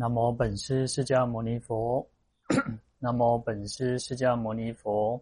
[0.00, 2.08] 南无本师释迦牟尼佛，
[3.00, 5.20] 南无本师释迦牟尼佛，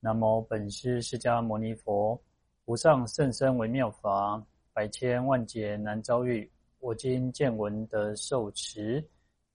[0.00, 2.18] 南无本师释迦牟尼佛。
[2.64, 4.42] 无上甚深微妙法，
[4.72, 6.50] 百千万劫难遭遇。
[6.78, 9.06] 我今见闻得受持，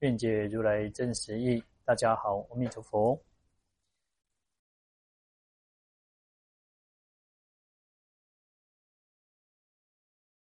[0.01, 1.63] 愿解如来真实义。
[1.83, 3.19] 大家好，阿弥陀佛。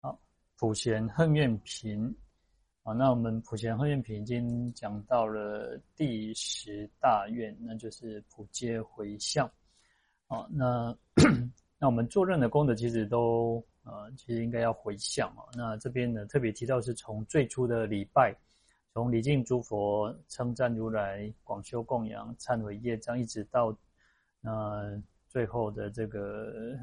[0.02, 0.20] 好，
[0.58, 2.14] 普贤恨愿品。
[2.94, 9.50] 那我们普贤恨愿品已经讲到了第十大愿，那就是普皆回向。
[10.28, 10.96] 好，那
[11.80, 15.44] 那我们做任何功德，其实都呃，其实应该要回向啊。
[15.56, 18.36] 那这边呢，特别提到是从最初的礼拜，
[18.94, 23.78] 从礼敬诸佛、称赞如来、广修供养、忏悔业障，一直到
[24.44, 26.78] 呃最后的这个。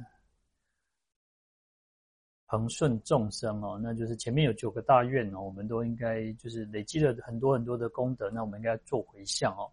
[2.50, 9.70] 恒顺众生哦，那就是前面有九个大愿哦，我们都应该就是累积了很多很多的功德，那我们应该做回向哦。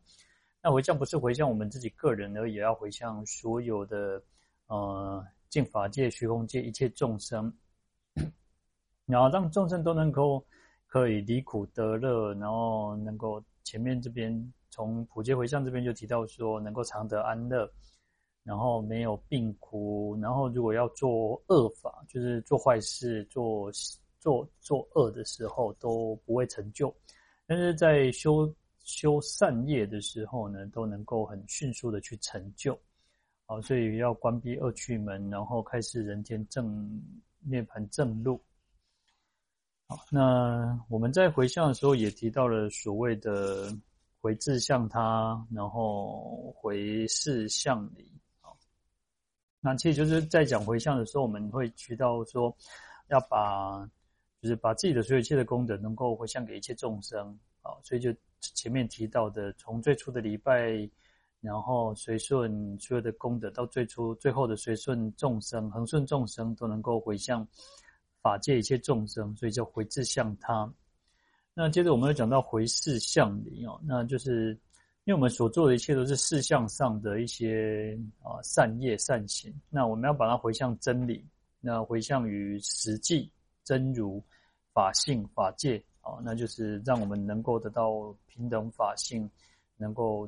[0.61, 4.21] 那回向不是回向我们自己个人，而也要回向所有的
[4.67, 7.49] 呃净法界、虚空界一切众生，
[9.05, 10.45] 然后让众生都能够
[10.85, 17.71] 可以离苦得乐，然后能够前面这边从普皆回向这边就提到说能够常得安乐。
[18.45, 23.71] 然后没有病苦，然后如果要做恶法，就是做坏事、做
[24.19, 26.93] 做做恶的时候都不会成就，
[27.47, 32.79] 但是在修修善业的时候呢，都能够很迅速的去成就。
[33.47, 37.01] 好，所以要关闭恶趣门，然后开始人间正
[37.39, 38.39] 涅槃正路。
[39.87, 43.75] 好，那我们在回向的时候也提到了所谓的
[44.21, 48.05] 回志向他，然后回事向你。
[49.65, 52.55] 那其实就是在讲回向的时候，我们会提到说，
[53.07, 53.83] 要把
[54.39, 60.87] 就是把自己的所有一切的功德能够回向给一切众生啊，所以就前面提到的，从最初的礼拜，
[61.41, 67.47] 然后随顺所有的功德，到最初最后的随顺众生，恒顺众生都能够回向
[68.21, 70.71] 法界一切众生，所以叫回志向他。
[71.55, 74.55] 那接着我们又讲到回事向礼哦，那就是。
[75.05, 81.23] 因为我们所做的一切都是事相上的一些啊善业善行，那我们要把它回向真理，
[81.61, 83.31] 那回向于实际
[83.63, 84.19] 真如
[84.73, 89.29] 法性法界啊，那就是让我们能够得到平等法性，
[89.77, 90.27] 能够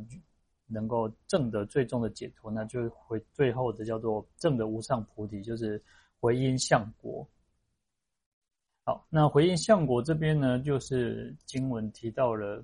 [0.68, 5.84] 能够证得最终的解脱，那就回最后的叫做证得无上菩提，就是
[6.20, 7.28] 回因相果。
[8.86, 12.64] 好，那回因相果这边呢，就是经文提到了。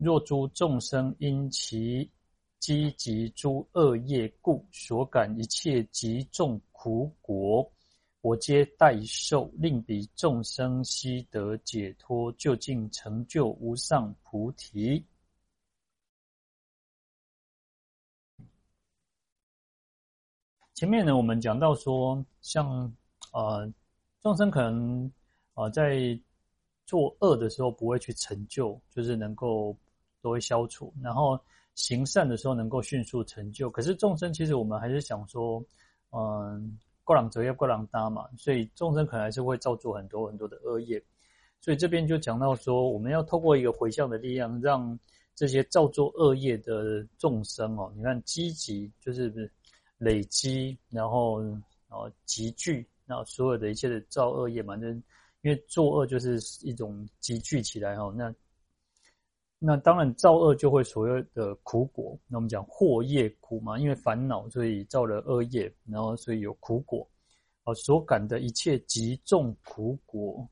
[0.00, 2.10] 若诸众生因其
[2.58, 7.70] 积集诸恶业故，所感一切极重苦果，
[8.22, 15.04] 我皆代受，令彼众生悉得解脱，究竟成就无上菩提。
[20.72, 22.90] 前面呢，我们讲到说，像
[23.34, 23.70] 呃
[24.22, 25.12] 众生可能
[25.52, 26.18] 啊、在
[26.86, 29.76] 做恶的时候不会去成就，就是能够。
[30.22, 31.38] 都会消除，然后
[31.74, 33.70] 行善的时候能够迅速成就。
[33.70, 35.64] 可是众生其实我们还是想说，
[36.10, 41.02] 嗯，过两则业过两搭嘛，所以众生可能还是会造作很多很多的恶业。
[41.60, 44.98] 所以这边就讲到说，我们要透过一个回向的力量，让
[45.34, 49.50] 这些造作恶业的众生哦，你看积极就是
[49.98, 51.58] 累积，然后然
[51.90, 58.34] 后集聚，然后所有的一切的造恶业嘛，就因为作恶就是一种集聚起来哦，那。
[59.62, 62.18] 那当然，造恶就会所有的苦果。
[62.26, 67.06] 那我们讲祸业苦嘛，因为烦恼，所以造了恶业，然后所以有苦果。
[67.62, 70.48] 好，所感的一切极重苦果。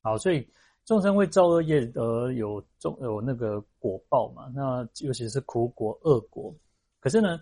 [0.00, 0.48] 好，所以
[0.84, 4.48] 众生为造恶业而有重有那个果报嘛。
[4.54, 6.54] 那尤其是苦果、恶果。
[7.00, 7.40] 可是呢，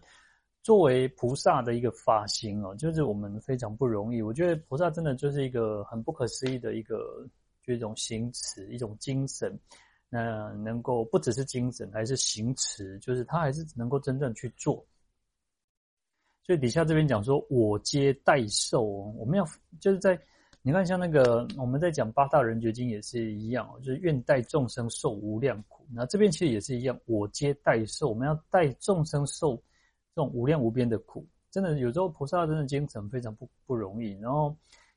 [0.62, 4.22] 作为菩萨的一个发心哦，就是我们非常不容易。
[4.22, 7.28] 我觉得菩萨真的就是一个很不可思议的一个，
[7.62, 9.54] 就一种行持，一种精神。
[10.14, 14.84] 那能够不只是精神，还是行持，就是他还是能够真正去做。
[16.42, 18.82] 所以底下这边讲说，我皆代受。
[18.82, 19.44] 我们要
[19.80, 20.20] 就是在
[20.60, 25.86] 你看，像那个我们在讲八大人觉经也是一样，就是愿代众生受无量苦。
[25.90, 28.10] 那这边其实也是一样，我皆代受。
[28.10, 29.56] 我们要代众生受
[30.14, 31.26] 这种无量无边的苦。
[31.50, 34.12] 真的有时候菩萨真的精神非常不不容易。
[34.20, 34.54] 然后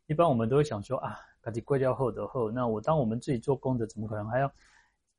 [0.07, 2.51] 一般我们都会想说啊，赶紧归掉后的后。
[2.51, 4.51] 那我当我们自己做功德，怎么可能还要？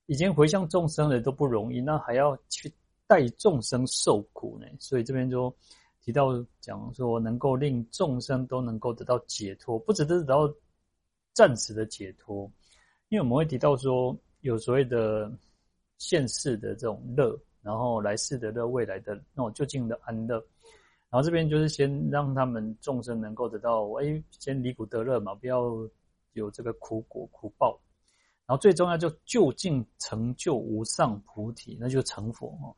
[0.07, 2.73] 已经回向众生了都不容易，那还要去
[3.07, 4.67] 代众生受苦呢？
[4.79, 5.55] 所以这边就
[6.01, 10.55] 提到讲说，能够令众生都能够得到解脱，不只是得到
[11.33, 12.51] 暂时的解脱，
[13.09, 15.31] 因为我们会提到说，有所谓的
[15.99, 20.37] 现世的这种乐，然后来世的乐，未来的那种究竟的安乐。
[21.09, 25.71] 然后这边就是先让他们众生能够得到，哎，先离苦得乐嘛，不要
[26.33, 27.79] 有这个苦果苦报。
[28.47, 32.75] 然后最重要就究竟成就无上菩提，那就成佛哦。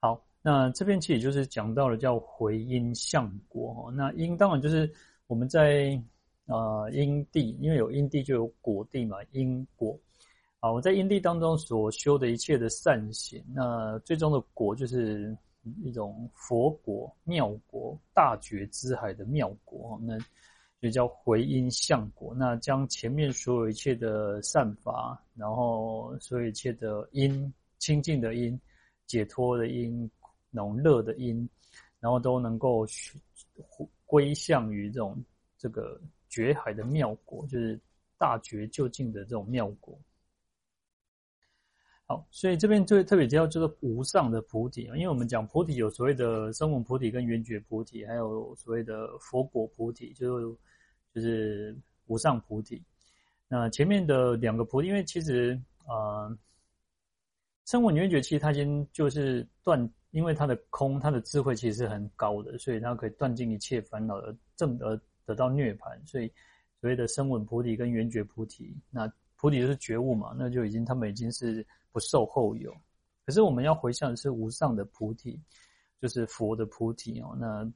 [0.00, 3.90] 好，那这边其实就是讲到了叫回因相果哈。
[3.92, 4.90] 那因当然就是
[5.26, 6.00] 我们在
[6.46, 9.98] 呃因地，因为有因地就有果地嘛，因果。
[10.60, 15.36] 啊，我在因地当中所修的一切的善行，那最终的果就是
[15.82, 19.98] 一种佛果、妙果、大觉之海的妙果。
[20.02, 20.18] 那
[20.80, 28.58] 就叫回音相果，那将前面所有一切的善法，然后所有一切的因，清净的因、
[29.06, 30.10] 解脱的因、
[30.50, 31.46] 那种乐的因，
[32.00, 32.86] 然后都能够
[34.06, 35.22] 归向于这种
[35.58, 36.00] 这个
[36.30, 37.78] 觉海的妙果，就是
[38.16, 39.98] 大觉究竟的这种妙果。
[42.10, 50.56] 好，所以这边就特别提到就是无上的菩提啊，因为我们讲菩提有所谓的声闻菩提跟圆觉菩提，还有所谓的佛果菩提，就是。
[51.12, 51.76] 就是
[52.06, 52.80] 无上菩提。
[53.48, 56.30] 那前面的两个菩提，因为其实啊，
[57.66, 64.96] 声闻缘觉其实他已经就是断，因为他的空，他的智慧其实是很高的，所以他可以断尽一切烦恼而证得
[65.26, 65.98] 得到涅槃。
[66.06, 66.28] 所以
[66.80, 72.70] 所谓的声闻菩提跟圆觉菩提，那菩提就是觉悟嘛，那就已经他们已经是不受后有。
[73.24, 75.40] 可是我们要回向的是无上的菩提，
[75.98, 77.34] 就是佛的菩提哦。
[77.40, 77.72] 那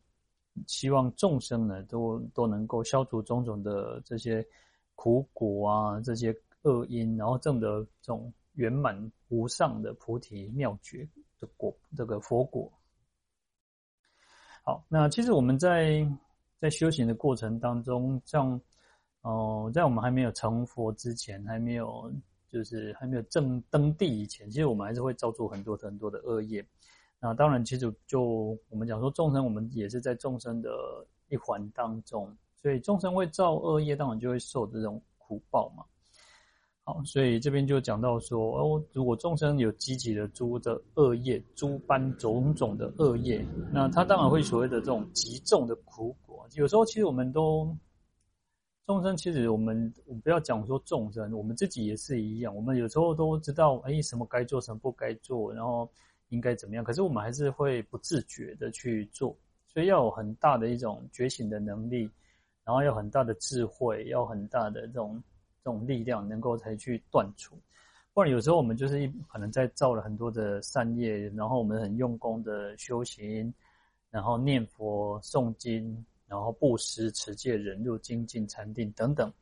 [0.67, 4.47] 希望众生呢，都都能够消除种种的这些
[4.95, 11.09] 苦果啊，这些恶因，然后证得这种圆满无上的菩提妙觉
[11.41, 12.71] 的果，这个佛果。
[14.63, 16.07] 好，那其实我们在
[16.61, 18.61] 在修行的过程当中，像
[19.25, 22.13] 哦、在我们还没有成佛之前，还没有
[22.51, 26.65] 就是还没有正登地以前，其实我们还是会造作很多很多的恶业。
[27.19, 30.71] 那当然，其实就我们讲说众生，我们也是在众生的
[31.31, 32.31] 一环当中，
[32.61, 35.83] 所以众生会造恶业，当然就会受这种苦报嘛。
[36.83, 43.43] 好，所以这边就讲到说，哦，如果众生有积极的诸的恶业，诸般种种的恶业，
[43.73, 46.47] 那他当然会所谓的这种极重的苦果。
[46.53, 47.75] 有时候其实我们都
[48.87, 55.91] 众生，其实我们我们不要讲说众生，我们自己也是一样，我们有时候都知道，哎，什么该做，什么不该做，然后。
[56.31, 56.83] 应该怎么样？
[56.83, 59.37] 可是我们还是会不自觉的去做，
[59.69, 62.11] 所以要有很大的一种觉醒的能力，
[62.65, 65.23] 然后要很大的智慧，要很大的这种
[65.63, 67.57] 这种力量，能够才去断除。
[68.15, 73.53] 不然有时候我们就是一可能在造了很多的善业，然后我们很用功的修行，
[74.11, 76.05] 然后念佛、诵经，
[76.35, 79.33] 然后布施、持戒、忍辱、精进、禅定等等。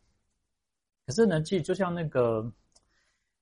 [1.06, 2.52] 可是呢，其实就像那个，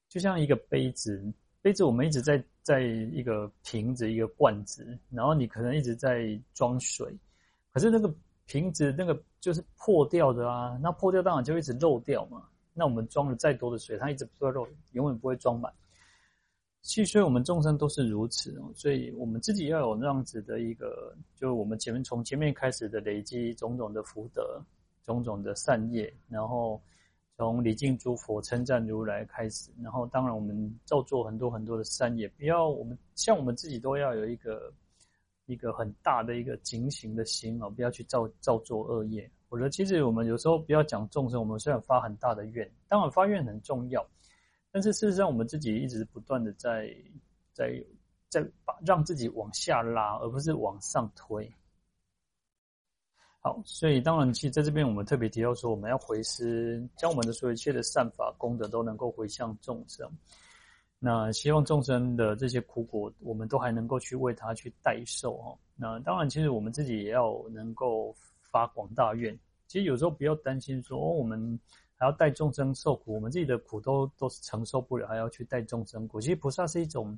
[0.09, 1.21] 就像一个杯子。
[1.63, 7.15] 杯子我们一直在在一个瓶子一个罐子，然后你可能一直在装水，
[7.71, 8.11] 可是那个
[8.47, 12.49] 瓶子那个就是破掉的啊，那破掉当然就一直漏掉嘛。
[12.73, 15.71] 那我们装了再多的水，它一直不会漏，永远不会装满。
[16.83, 24.63] 其实，我们众生都是如此哦，所以我们自己要有那样子的一个，就我们前面从前面开始的累积种种的福德，
[25.05, 26.81] 种种的善业，然后。
[27.37, 34.71] 从礼敬诸佛、称赞如来开始，然后当然我们造作很多很多的善业，不要我们像我们自己都要有一个
[35.47, 39.27] 一个很大的一个警醒的心哦，不要去造造作恶业。
[39.49, 44.07] 我觉得其实我们有时候不要讲众生，我们虽然发很大的愿，当然发愿很重要，
[44.73, 46.95] 但是事实上我们自己一直不断的在
[47.53, 47.85] 在
[48.29, 51.53] 在把让自己往下拉，而不是往上推。
[53.43, 60.07] 好，所以当然，其实在这边我们特别提到说，我们要回师，将我们的所有一切的善法功德都能够回向众生。
[60.99, 65.59] 那希望众生的这些苦果，我们都还能够去为他去代受哦。
[65.75, 69.35] 那当然，其实我们自己也要能够发广大愿。
[69.67, 71.59] 其实有时候不要担心说，哦，我们
[72.01, 76.19] 还要带众生受苦，我们自己的苦都都是承受不了，还要去带众生苦。
[76.19, 77.17] 其实菩萨是一种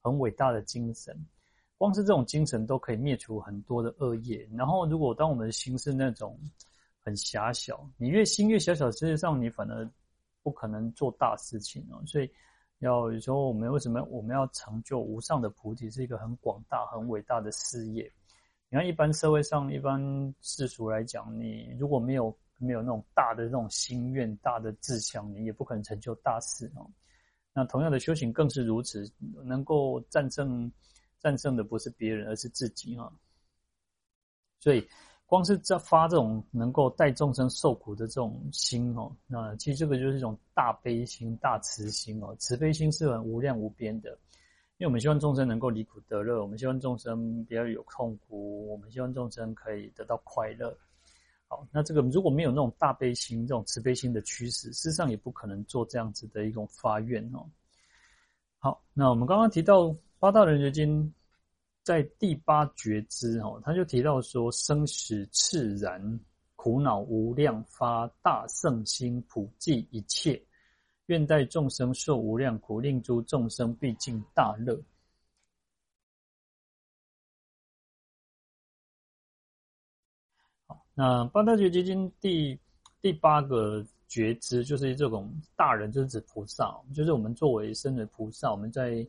[0.00, 1.14] 很伟大的精神。
[1.76, 4.48] 光是这种精神都可以灭除很多的恶业。
[4.56, 6.38] 然后，如果当我们的心是那种
[7.04, 9.86] 很狭小，你越心越狭小，实际上你反而
[10.42, 12.00] 不可能做大事情哦。
[12.06, 12.30] 所以，
[12.78, 18.10] 要有时候我们为什么我们要成就无上的菩提，是一个很广大、很伟大的事业。
[18.70, 20.00] 你看，一般社会上、一般
[20.40, 26.88] 世俗来讲，你如果没有没有那种大的那种心愿、大的志向，你也不可能成就大事哦。
[27.52, 29.10] 那同样的修行更是如此，
[29.44, 30.72] 能够战胜。
[31.20, 33.08] 战胜的不是别人，而是自己啊。
[34.58, 34.84] 所以，
[35.24, 42.34] 光是在发这种能够带众生受苦的这种心哦，那其实这个就是一种大悲心、大慈心哦。
[42.40, 44.10] 慈悲心是很无量无边的，
[44.78, 50.76] 因为我们希望众生能够离苦得乐，我们希望众生不要有痛苦，我们希望众生可以得到快乐。
[51.52, 57.44] 好，那这个如果没有那种大悲心、这种慈悲心的驱使，事实上也不可能做这样子的一种发愿哦。
[58.58, 61.12] 好，那我们刚刚提到八大人觉经。
[61.84, 66.20] 在第八觉知哦，他就提到说：生死炽然，
[66.54, 70.40] 苦恼无量，发大圣心，普济一切，
[71.06, 74.80] 愿代众生受无量苦，令诸众生毕竟大乐。
[80.94, 82.58] 那八大觉经第
[83.00, 89.06] 第八个觉知，就是这种大人，就是指菩萨，就是我们作为生的菩萨，我们在。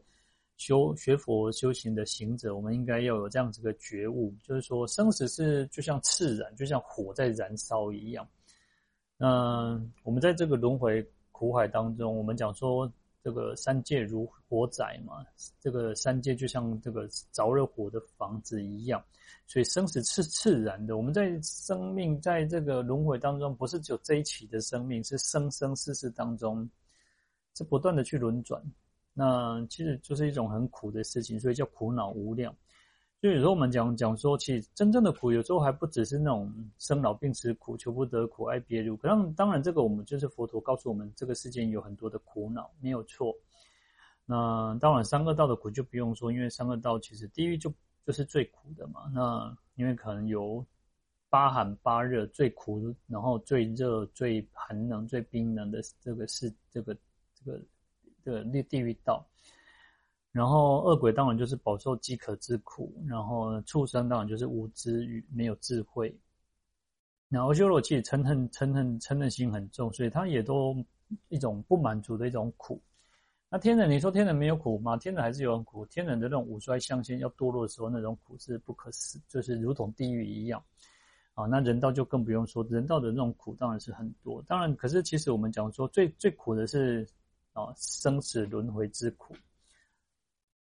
[0.56, 8.26] 修学佛修行的行者，我们应该要有这样子的觉悟，就是说生死是就像炽然，就像火在燃烧一样。
[9.18, 12.90] 那我们在这个轮回苦海当中，我们讲说
[13.24, 15.24] 这个三界如火宅嘛，
[15.62, 19.02] 这个三界就像这个着了火的房子一样，
[19.48, 20.98] 所以生死是自然的。
[20.98, 26.70] 我们在生命在这个轮回当中，不是只有这一期的生命，是生生世世当中
[27.56, 28.62] 是不断的去轮转。
[29.14, 32.54] 那其实就是一种很苦的事情，所以叫苦恼无量。
[33.24, 38.98] 所以有时候我们讲讲说，其实真正的苦，有时候还不只是那种生老病死苦、求不得苦、爱别离苦。
[38.98, 43.34] 当，当然这个我们就是佛陀告诉我们，这个世间有很多的苦恼，没有错。
[44.26, 47.74] 那当然，三恶道的苦就不用说，因为三恶道其实地狱就
[48.06, 49.10] 就是最苦的嘛。
[49.14, 50.62] 那因为可能有
[51.30, 56.94] 八寒八热最苦，然后最热、最寒冷、最冰冷的这个是这个
[57.34, 57.58] 这个。
[58.26, 59.22] 这个地地狱道，
[60.34, 66.14] 然后恶鬼当然就是饱受饥渴之苦，然后畜生当然就是无知与没有智慧，
[67.30, 70.76] 然后修罗其实嗔恨嗔恨嗔恨心很重，所以他也都
[71.30, 72.82] 一种不满足的一种苦。
[73.48, 74.98] 那天人，你说天人没有苦吗？
[74.98, 75.86] 天人还是有苦。
[75.86, 80.60] 天人的那种五衰相现要堕落的时候，那种苦是不可思，就是如同地狱一样
[81.36, 81.46] 啊。
[81.46, 84.42] 那人道就更不用说，人道的那种苦当然是很多。
[84.48, 87.08] 当然，可是其实我们讲说最最苦的是。
[87.56, 89.36] 啊，生死轮回之苦，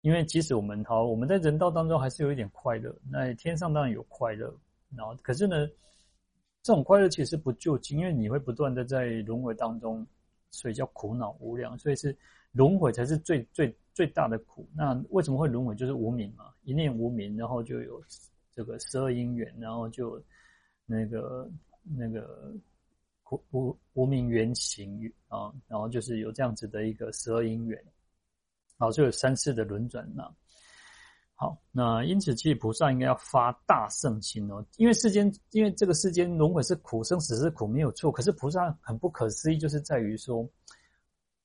[0.05, 4.55] 因为即使我们好，我们在人道当中还是有一点快乐，那天上当然有快乐，
[4.95, 5.67] 然后可是呢，
[6.63, 10.07] 这种快乐其实不究竟，因为你会不断的在轮回当中，
[10.51, 12.15] 所以叫苦恼无量，所以是
[12.53, 14.69] 轮回才是最最最大的苦。
[14.77, 15.75] 那为什么会轮回？
[15.75, 17.99] 就是无明嘛，一念无明，然后就有
[18.53, 20.23] 这个十二因缘，然后就
[20.85, 21.51] 那个
[21.83, 22.53] 那个。
[23.51, 27.83] 无无明缘行啊，然后就是有这样子的一个十二因缘，
[28.77, 30.35] 好，就有三世的轮转了。
[31.35, 38.11] 好，那因此，其实菩萨应该要发大圣心哦，因为世间，因为这个世间轮回是苦，生死是苦，没有错。
[38.11, 40.49] 可是菩萨很不可思议，就是在于说，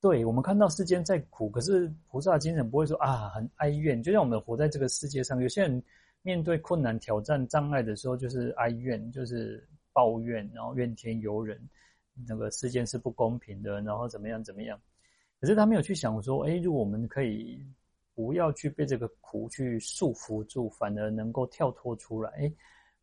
[0.00, 4.02] 对我们看到世间在苦，可是菩萨精神不会说啊，很哀怨。
[4.02, 5.82] 就像我们活在这个世界上，有些人
[6.22, 9.66] 面对困难、挑战、障碍的时候，就是哀怨，就是。
[9.92, 11.60] 抱怨，然后怨天尤人，
[12.28, 14.80] 那个世间是不公平的，然后怎么样怎么样？
[15.40, 17.64] 可是他没有去想说，哎，如果我们可以
[18.14, 22.52] 不要去被这个苦去束缚住，反而能够跳脱出来，哎，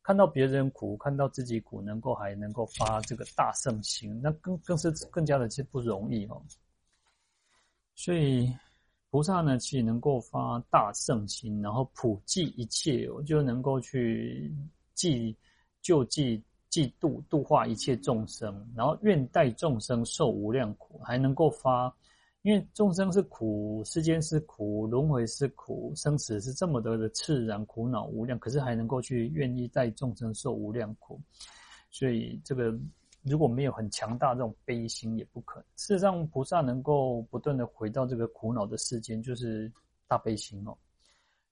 [0.03, 6.39] 看到别人苦，看到自己苦，能够还能够发这个大圣心，那更更是更加的不容易哦。
[7.95, 8.53] 所以
[9.09, 14.55] 菩萨呢，其实能够发大圣心，然后普济一切，我就能够去
[14.93, 15.35] 济
[15.81, 16.43] 救济。
[16.69, 21.91] 济度度化一切众生，然后愿代众生受无量苦，还能够发，
[22.47, 31.19] 因为众生是苦，世间是苦，轮回是苦，生死是这么多的炽然苦恼无量，可是还能够去愿意带众生受无量苦，
[31.91, 32.73] 所以这个
[33.23, 35.65] 如果没有很强大这种悲心，也不可能。
[35.75, 39.69] 事实上，菩萨能够不断的回到这个苦恼的世间，就是
[40.07, 40.71] 大悲心哦。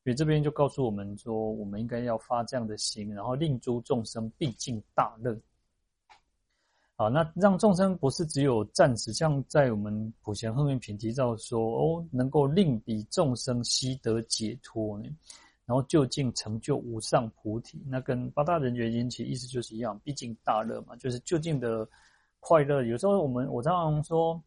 [0.02, 5.38] 所以这边就告诉我们说，我们应该要发这样的心，然后令诸众生毕竟大乐。
[6.96, 15.10] 好，那让众生不是只有暂时，像在我们普贤后面品提到说，哦，能够令彼众生悉得解脱呢，
[15.66, 17.84] 然后究竟成就无上菩提。
[17.88, 21.88] 那跟八大人觉经其实意思就是一样，毕竟大乐嘛，就是究竟的
[22.40, 22.84] 快乐。
[22.84, 24.42] 有时候我们我常常说。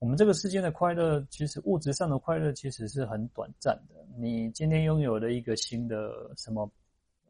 [0.00, 3.94] 我们这个世间的快乐，其实物质上的快乐其实是很短暂的。
[4.18, 6.70] 你今天拥有了一个新的什么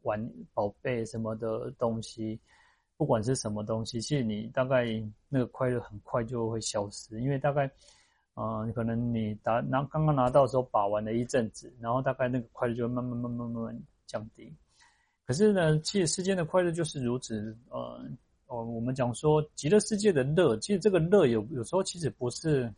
[0.01, 2.37] 玩宝贝什么的东西，
[2.97, 4.85] 不管是什么东西，其实你大概
[5.27, 7.69] 那个快乐很快就会消失，因为大概，
[8.35, 14.55] 嗯、可能你拿拿刚刚拿到的时候把玩了一阵子，然后大概那个快乐就会慢慢慢慢慢慢降低。
[15.25, 17.53] 可是呢，其实世间的快乐就是如此。
[17.69, 18.01] 呃，
[18.47, 22.73] 哦，我们讲说极乐世界的乐，其实这个乐有有时候其实不是，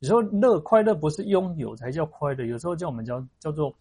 [0.00, 3.72] 有时候乐快乐不是拥有才叫快乐，有时候叫我们叫叫做。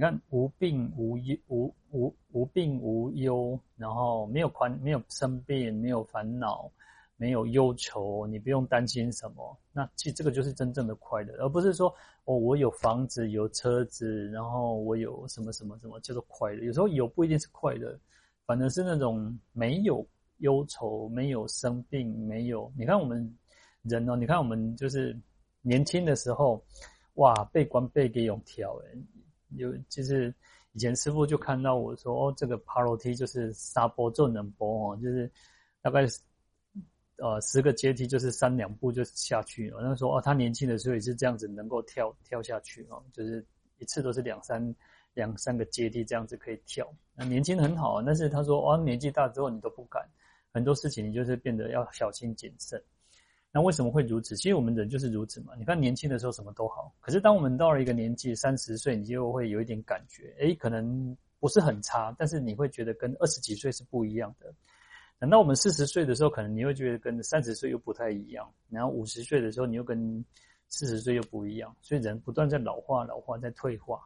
[0.00, 6.72] 你看，无病无忧，无无无病无忧，然后没有宽，没有生病，没有烦恼，
[7.18, 9.54] 没有忧愁，你不用担心什么。
[9.74, 16.64] 那其实这个就是真正的快乐，而不是说哦，我有房子，有车子，然后我有什么什么什么叫做快乐。
[16.64, 17.94] 有时候有不一定是快乐，
[18.46, 20.02] 反而是那种没有
[20.38, 22.72] 忧愁，没有生病，没有。
[22.74, 23.36] 你看我们
[23.82, 25.14] 人哦，你看我们就是
[25.60, 26.64] 年轻的时候，
[27.16, 28.98] 哇，被关被给勇跳诶
[29.56, 30.34] 有，就是
[30.72, 35.30] 以前师傅就看到我说，哦，这个爬楼梯就是沙坡就能坡哦，就是
[35.80, 36.06] 大概
[37.16, 39.80] 呃十个阶梯就是三两步就下去了。
[39.82, 43.44] 那说哦，他年轻的时候也是这样子能够跳跳下去哦，就是
[43.78, 44.74] 一次都是两三
[45.14, 46.90] 两三个阶梯这样子可以跳。
[47.14, 50.02] 那年轻很好啊，但是他说哦，年纪大之后你都不敢，
[50.52, 52.82] 很多事情你就是变得要小心谨慎。
[53.52, 54.36] 那为什么会如此？
[54.36, 55.54] 其实我们人就是如此嘛。
[55.58, 64.54] 你看年轻的时候什么都好，可是当我们到了一个年纪，三十岁，你就会有一点感觉，诶，可能不是很差，但是你会觉得跟二十几岁是不一样的。
[65.18, 68.48] 等到我们四十岁的时候，可能你会觉得跟三十岁又不太一样。
[68.68, 70.24] 然后五十岁的时候，你又跟
[70.68, 71.74] 四十岁又不一样。
[71.82, 74.00] 所以人不断在老化，老化在退化。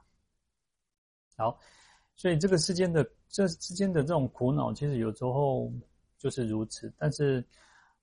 [1.36, 1.60] 好，
[2.16, 5.70] 所以这个世间的这之间的这种苦恼，其实有时候
[6.18, 7.46] 就是如此，但是。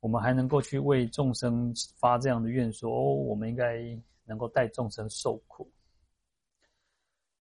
[0.01, 3.79] 我们还能够去为众生发这样的愿，说哦，我们应该
[4.25, 5.71] 能够带众生受苦。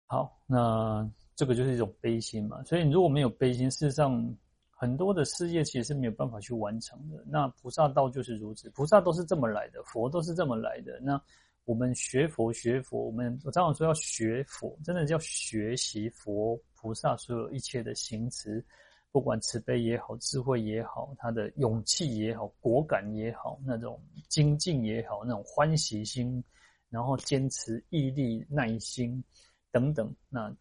[0.06, 2.62] 好，那这个就是一种悲心嘛。
[2.66, 4.32] 所以如果没有悲心，事实上
[4.70, 7.24] 很多的事业其实是没有办法去完成的。
[7.26, 11.00] 那菩萨道就是如此，菩萨都是这么来的，佛都是这么来的。
[11.00, 11.20] 那
[11.64, 18.64] 我们学佛学佛，我们我常常说要学佛，真的叫学习佛菩萨所有一切的行持。
[19.14, 26.44] 不管慈悲也好，智慧也好，他的勇气也好，果敢也好，那种精进也好，那种欢喜心，
[26.90, 29.24] 然后坚持毅力、耐心
[29.72, 30.52] 等等，那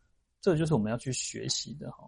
[0.43, 2.07] 这就是我们要去学习的哈。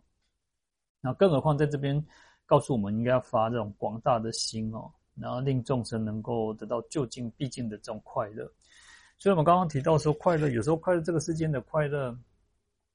[1.01, 2.05] 那更何况在这边
[2.45, 8.45] 告诉我们，应该要发这种广大的心哦，然后令众生能够得到就近必近的这种快乐。
[9.19, 12.15] 所以我们刚刚提到说，快乐有时候快乐这个世间的快乐。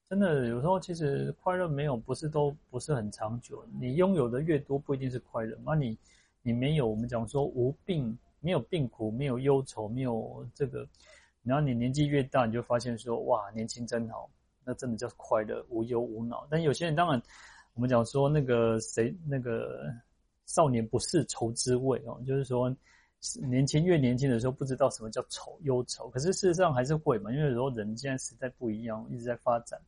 [0.10, 3.64] 真的，有时候其实快乐没有，不是都不是很长久。
[3.80, 5.56] 你拥有的越多，不一定是快乐。
[5.64, 5.96] 那你
[6.42, 10.84] 你没有，我们讲说无病，没有病苦，没有忧愁，没有这个。
[11.44, 14.28] 然后你年纪越大，你就发现说，哇，年轻真好，
[14.66, 16.48] 那真的叫快乐，无忧无恼。
[16.50, 17.22] 但有些人当然，
[17.76, 19.94] 我们讲说那个谁，那个
[20.48, 22.76] 少年不识愁滋味哦，就是说
[23.48, 26.10] 年轻越年轻的时候，不知道什么叫愁忧愁。
[26.10, 29.80] 可是事实上还是会嘛，因为有时候人现在时代不一样，一直在发展。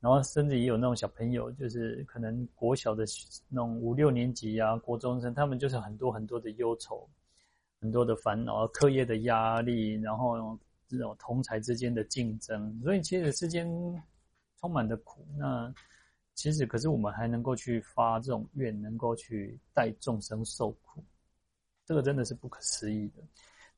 [0.00, 3.04] 然后甚至也有那种小朋友，就是可能国小的
[3.50, 7.06] 那种五六年级啊，国中生，他们就是很多很多的忧愁，
[7.82, 10.58] 很多的烦恼，课业的压力，然后
[10.88, 13.68] 这种同才之间的竞争，所以其实世间
[14.58, 15.22] 充满的苦。
[15.36, 15.70] 那
[16.34, 21.04] 其实可是我们还能够去发这种愿，能够去带众生受苦，
[21.84, 23.22] 这个真的是不可思议的。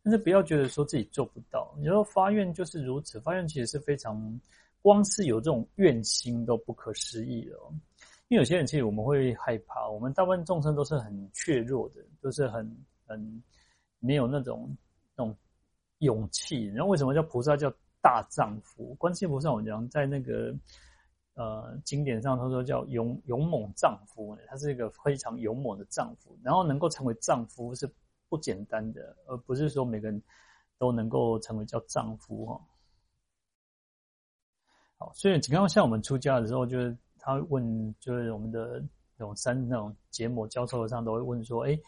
[0.05, 4.41] 但是不要觉得说自己做不到，你说发愿就是如此，发愿其实是非常。
[4.83, 7.57] 光是有这种愿心都不可思议了，
[8.27, 12.69] 因为有些人其实我们会害怕，我们大部分众生都是很怯弱的，都是很
[13.07, 13.43] 很
[14.01, 14.77] 没有那种
[15.17, 15.37] 那种
[15.99, 16.67] 勇气。
[16.67, 18.93] 然后为什么叫菩萨叫大丈夫？
[18.95, 20.53] 观世音菩萨我讲在那个
[21.35, 26.37] 呃经典上，他说叫勇勇猛丈夫，他是一个非常勇猛的丈夫。
[26.43, 27.89] 然后能够成为丈夫是
[28.29, 30.21] 不简单的，而不是说每个人
[30.77, 32.61] 都能够成为叫丈夫哈。
[35.15, 38.83] 所以，刚刚像我们出家的时候，就是他问，就是我们的
[39.17, 41.79] 那种三那种结膜交错上都会问说：“哎，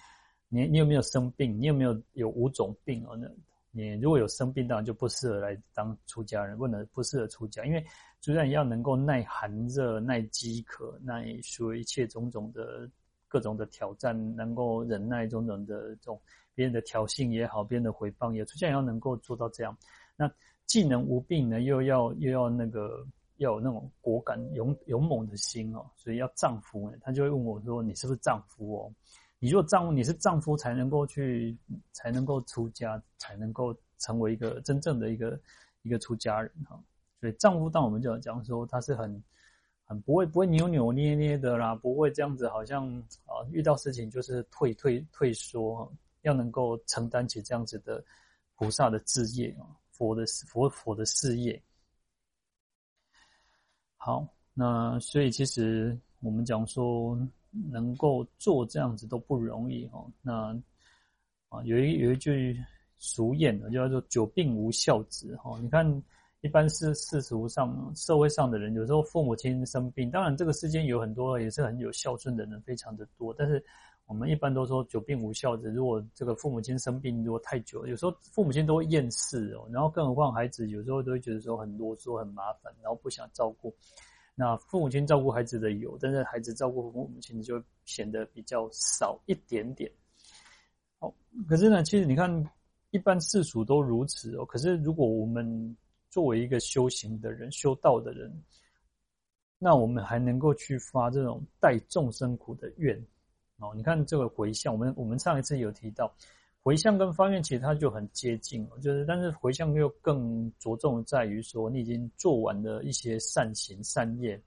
[0.49, 1.61] 你你有没有生病？
[1.61, 3.17] 你有没有有五种病哦？
[3.17, 3.29] 那
[3.71, 6.59] 你如果有生病，当然就不适合来当出家人。
[6.59, 7.85] 问了不适合出家，因为
[8.21, 12.89] 出家人要能够耐寒热、耐饥渴、耐所有一切种种的
[13.27, 16.21] 各种的挑战，能够忍耐种种的这种
[16.55, 19.77] 别人的挑衅也好，别人的回谤也，出家人要能够做到这样。
[20.17, 20.31] 那。
[20.67, 28.93] 既能无病呢，又要又要那个要有那种果敢勇勇猛的心哦，所以要丈夫呢，他就会问我说：“你是不是丈夫哦？
[29.39, 31.57] 你如果丈夫，你是丈夫才能够去，
[31.93, 35.39] 才能够出家，才能够成为一个真正的一个
[35.83, 36.83] 一个出家人哈。
[37.21, 39.23] 所以丈夫，当我们就要讲说他是很
[39.85, 42.89] 很不会不会扭扭捏捏的啦，不会这样子，好像
[43.27, 48.03] 啊遇到事情就是退退退缩，要能够承担起这样子的
[48.57, 51.63] 菩萨的志业啊。”佛的佛佛的事业，
[53.97, 57.17] 好，那所以其实我们讲说，
[57.71, 60.05] 能够做这样子都不容易哈。
[60.21, 60.55] 那
[61.49, 62.61] 啊，有一有一句
[62.97, 65.57] 俗谚呢，叫做“久病无孝子”哈。
[65.61, 66.03] 你看，
[66.41, 73.65] 一般是世俗上社会上的人，有时候父母亲生病，当然这个世间有很多也是很有孝顺的人，非常的多，但是。
[74.07, 83.75] 我们一般都说久病无孝子，如果这个父母亲生病如果太久，有时候父母亲都会厌世哦，然后更何况孩子有时候都会觉得说很啰嗦、很麻烦，然后不想照顾。
[84.35, 89.91] 那父母亲照顾孩子的有，但是孩子照顾父母亲就显得比较少一点点。
[90.99, 91.15] 好，
[91.49, 92.45] 可是呢，其实你看，
[92.91, 94.45] 一般世俗都如此哦。
[94.45, 95.77] 可是如果我们
[96.11, 98.31] 作为一个修行的人、修道的人，
[99.59, 103.03] 那我们还能够去发这种带众生苦的愿。
[103.59, 106.13] 哦，你看这个回向，我们我们上一次有提到，
[106.63, 114.43] 回向跟发愿其实它就很接近，就是但是回向又更着重在于说，你已经做完了一些善行善业，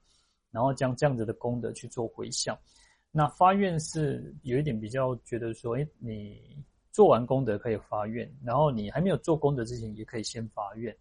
[0.52, 2.58] 然后将这样子的功德去做回向。
[3.12, 10.96] 那发愿是有一点比较觉得说，诶，你做完功德可以发愿，然后你还没有做功德之前也可以先发愿。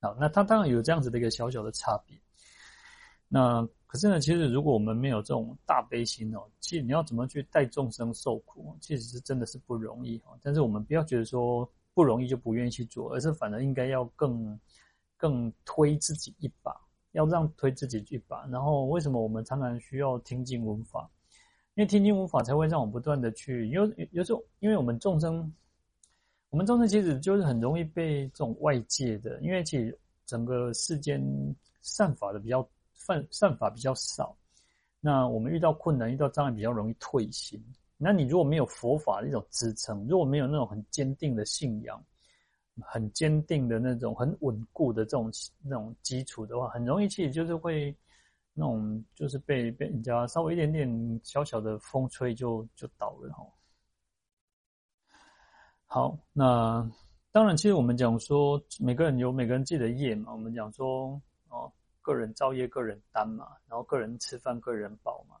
[0.00, 2.16] 好，那它当然有这样子的一个小小的差别。
[3.28, 10.30] 那可是呢，其实如果我们没有这种大悲心哦，其实你要怎么去带众生受苦，其实是真的是不容易哈。
[10.40, 14.56] 但是我们不要觉得说不容易就不愿意去做，而是反而应该要更
[15.16, 16.72] 更推自己一把，
[17.10, 18.46] 要让推自己一把。
[18.46, 21.10] 然后为什么我们常常需要听经闻法？
[21.74, 25.52] 因为听经闻法才会让我们不断的去，有有时候因为我们众生，
[26.50, 31.20] 我们众生其实就是很容易被这种外界的，因为其实整个世间
[31.82, 32.64] 善法的比较。
[33.10, 34.36] 善善法比较少，
[35.00, 37.60] 那我们遇到困难、遇到障碍比较容易退心。
[37.96, 42.02] 那你如果没有佛法的一种支撑，如果没有那种很坚定的信仰、
[42.80, 45.30] 很坚定的那种很稳固的这种
[45.62, 47.94] 那种基础的话，很容易其实就是会
[48.54, 53.44] 那种就是被被人家稍微一点点小小的风吹就就倒了哈。
[55.86, 56.88] 好，那
[57.32, 61.70] 当然，其实我们讲说每个人有每个人自己的业嘛，我们讲说哦。
[62.10, 65.36] 个人造业，个人担嘛，然后个人吃饭，个人饱嘛。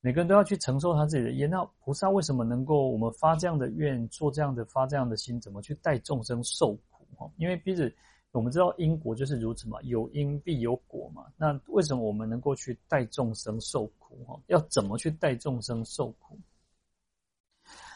[0.00, 1.44] 每个人都要去承受他自己的业。
[1.48, 7.04] 那菩萨为什么能够我们发这样的愿，做这样的发这样的心，怎么去带众生受苦？
[7.16, 7.92] 哈，因为毕竟
[8.30, 11.26] 我们知道因果就是如此嘛，有因必有果嘛。
[11.36, 14.24] 那为什么我们能够去带众生受苦？
[14.24, 16.38] 哈，要怎么去带众生受苦？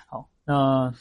[0.08, 0.92] 好，那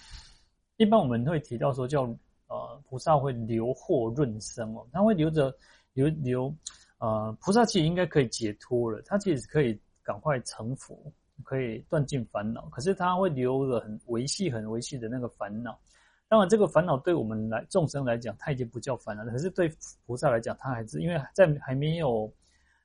[0.78, 2.04] 一般我们会提到说叫
[2.46, 5.52] 呃，菩萨会留祸润生哦，他会留着
[5.94, 6.54] 留留。
[7.02, 11.12] 呃，菩萨其实应该可以解脱了，他其实可以赶快成佛，
[11.44, 12.70] 可以断尽烦恼。
[12.70, 15.80] 可是他会留了很维系、很维系的那个烦恼。
[16.28, 19.32] 当然，这个烦恼对我们来众生来讲，他已经不叫烦恼了。
[19.32, 19.68] 可是对
[20.06, 22.32] 菩萨来讲，他还是因为在还没有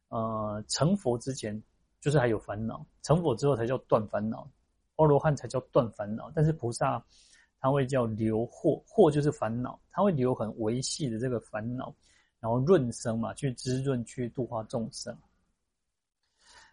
[0.09, 1.63] 呃成佛之前，
[2.01, 4.51] 就是还有烦恼；成佛之后才叫断烦恼，
[4.97, 6.33] 阿罗汉才叫断烦恼。
[6.35, 7.05] 但是菩萨
[7.61, 11.95] 他会叫留惑，惑就是烦恼，他会留很维系的这个烦恼。
[12.47, 15.13] 然后润生嘛，去滋润，去度化众生。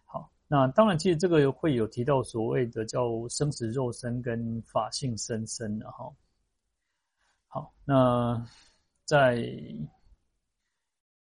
[0.04, 6.08] 好，那当然，其实这个会有提到所谓的叫生死肉身跟法性生身的哈。
[7.48, 8.40] 好，那
[9.04, 9.36] 在《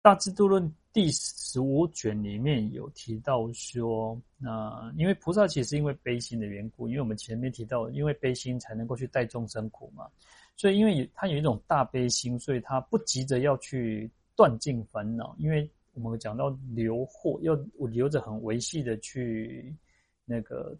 [0.04, 10.08] 大智度论》第十五卷里面有提到说，那因为菩萨其实因为悲心的缘故，因为我们前面提到，因为悲心才能够去带众生苦嘛。
[10.56, 15.36] 所以，因为他有一种大悲心，所以他不急着要去断尽烦恼。
[15.38, 17.54] 因为我们讲到留祸，要
[17.90, 19.76] 留着很维系的去
[20.24, 20.74] 那个，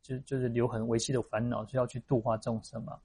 [0.00, 2.98] 就就是留很维系的烦恼，就要去度化众生嘛。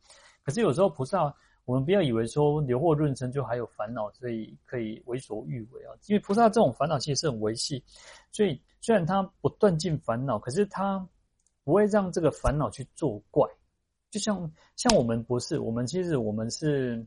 [0.44, 1.34] 可是有时候菩萨，
[1.66, 5.94] 我们不要以为说留祸润生就还有烦恼，所以可以为所欲为啊。
[6.08, 7.84] 因为菩萨这种烦恼其实是很维系，
[8.32, 11.08] 所以虽然他不断尽烦恼，可是他
[11.64, 13.48] 不会让这个烦恼去作怪。
[14.10, 17.06] 就像像我们不是，我们其实我们是，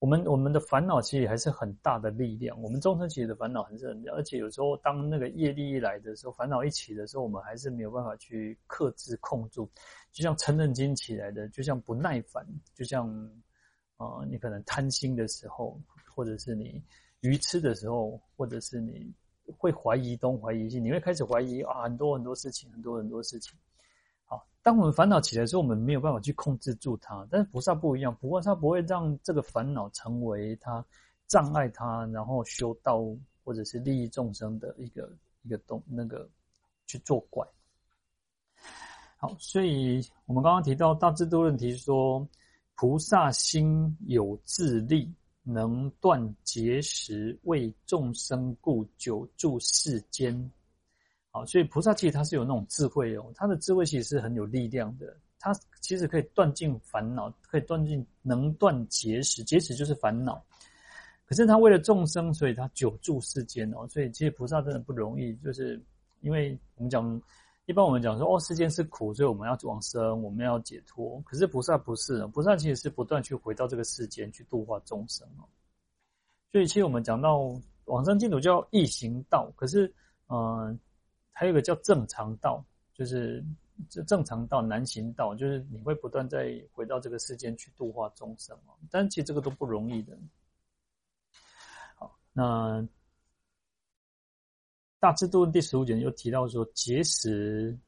[0.00, 2.60] 我们我们的烦恼其实还是很大的力量。
[2.62, 9.68] 我们众生其实的烦恼还是很大，而且有时候当那个业力一来的时候，烦恼一起的时候，我们还是没有办法去克制控住。
[10.12, 13.08] 就像嗔恨心起来的，就像不耐烦，就像
[13.96, 15.76] 啊、你可能贪心的时候，
[16.14, 16.80] 或者是你
[17.20, 19.12] 愚痴的时候，或者是你
[19.56, 23.58] 会怀疑东怀疑西，你会开始怀疑啊，很多很多事情，很多很多事情。
[24.28, 27.26] 好，当我们烦恼起来的时候，我们没有办法去控制住它。
[27.30, 30.84] 但是菩萨不一样，不过他不会让这个烦恼成为他
[31.26, 33.02] 障碍他，然后修道
[33.42, 35.10] 或者是利益众生的一个
[35.42, 36.28] 一个动那个
[36.86, 37.44] 去作怪。
[39.16, 42.24] 好，所以我们刚刚提到《大智度论》题说，
[42.76, 45.12] 菩萨心有自利，
[45.42, 50.50] 能断结识，为众生故，久住世间。
[51.46, 55.16] 所以菩萨其实他是有那种智慧哦，他的智慧其实是很有力量的。
[55.40, 60.44] 他其实可以断尽烦恼，可以断尽，能断结识，结识就是烦恼。
[61.24, 63.86] 可是他为了众生，所以他久住世间哦。
[63.88, 65.80] 所以其实菩萨真的不容易，就是
[66.22, 67.22] 因为我们讲，
[67.66, 71.22] 一般我们讲说哦，世间是苦，所以我们要往生，我们要解脱。
[71.24, 75.46] 可是菩萨不是，菩萨其实是不断去回到这个世间去度化众生哦。
[76.50, 79.86] 所以其实我们讲到往生净土叫易行道，可是
[80.30, 80.76] 嗯、
[81.38, 83.44] 还有一个叫正常道，就是。
[83.88, 88.74] 这正常道难行道，就是你会不断再回到这个世间去度化众生哦。
[88.90, 90.18] 但其实这个都不容易的。
[91.94, 92.84] 好，那
[94.98, 97.78] 大智度论第十五卷又提到说，结识，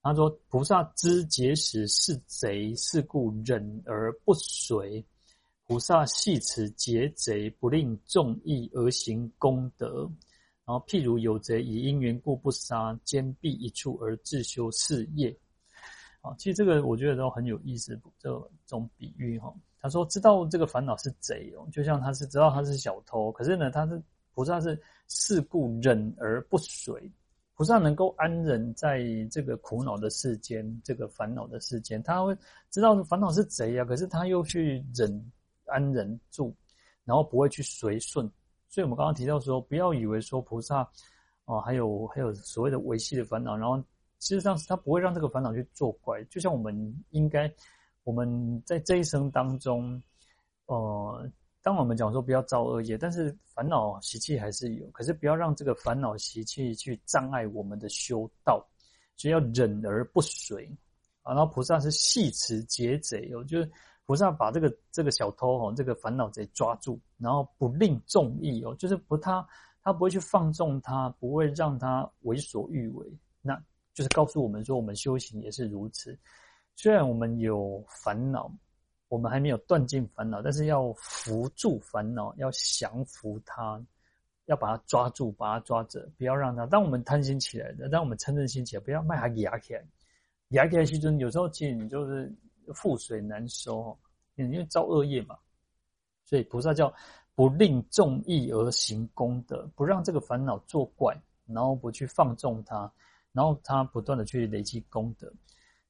[0.00, 5.04] 他说菩萨知结识是贼，是故忍而不随。
[5.66, 10.10] 菩萨系持劫贼，不令众意而行功德。
[10.68, 15.34] 然后，譬如有贼以因缘故不杀，坚壁一处而自修事业。
[16.20, 18.28] 啊，其实这个我觉得都很有意思，这
[18.66, 19.50] 种比喻哈。
[19.80, 24.02] 他说知道这个烦恼是贼哦，就像他是知道他是小偷，可是呢，他是
[24.34, 24.78] 菩萨是
[25.08, 27.10] 是故忍而不随。
[27.54, 32.36] 菩萨能够安忍在这个苦恼的世间，这个烦恼的世间，他会
[32.70, 35.32] 知道烦恼是贼啊，可是他又去忍
[35.64, 36.54] 安忍住，
[37.06, 38.30] 然后不会去随顺。
[38.68, 40.86] 所以我们刚刚提到说，不要以为说菩萨，
[41.46, 43.78] 哦，还有还有所谓的维系的烦恼，然后
[44.18, 46.22] 事实上是他不会让这个烦恼去作怪。
[46.24, 47.50] 就像我们应该，
[48.04, 50.00] 我们在这一生当中，
[50.66, 51.26] 呃，
[51.62, 58.62] 当我们讲说不要造恶业，但是烦恼习气还是有，可是不要让这个烦恼习气去障碍我们的修道，
[59.16, 60.70] 所以要忍而不随
[61.22, 61.32] 啊。
[61.32, 63.70] 然后菩萨是细持劫贼，哦，就是。
[64.08, 69.46] 菩萨把这个这个小偷哦，这个烦恼贼抓住，然后不令众意哦，就是不他
[69.82, 73.06] 他不会去放纵他，不会让他为所欲为，
[73.42, 73.54] 那
[73.92, 76.18] 就是告诉我们说，我们修行也是如此。
[76.74, 78.50] 虽然我们有烦恼，
[79.08, 83.78] 我们还没有断尽烦恼，但是要扶住烦恼，要降服他，
[84.46, 86.64] 要把它抓住，把它抓着，不要让他。
[86.64, 89.84] 当我们贪心起来的，当我们嗔恨心起来，不要卖它压起来，
[90.52, 92.34] 压起来其实有时候其实你就是。
[92.72, 93.98] 覆水难收，
[94.36, 95.36] 因为造恶业嘛，
[96.24, 96.92] 所以菩萨叫
[97.34, 102.92] 不令众意而行功德，不让这个烦恼作怪，然后不去放纵它，
[103.32, 105.32] 然后他不断的去累积功德。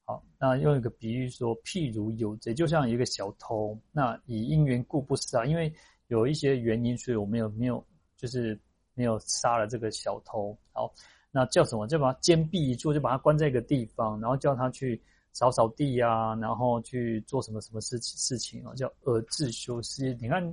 [0.05, 5.71] 好，那用一个比喻说，譬如有贼，就像一个小偷，那以因缘故不杀，因为
[6.07, 7.83] 有一些原因，所以我没有没有
[8.17, 8.59] 就是
[8.93, 10.57] 没有杀了这个小偷。
[10.71, 10.91] 好，
[11.29, 11.85] 那叫什么？
[11.87, 15.01] 就把他坚壁一处，就把他关在一个地方，然后叫他去。
[15.31, 18.73] 扫扫地呀、然后去做什么什么事情事情啊？
[18.75, 20.17] 叫而自修事业。
[20.19, 20.45] 你看，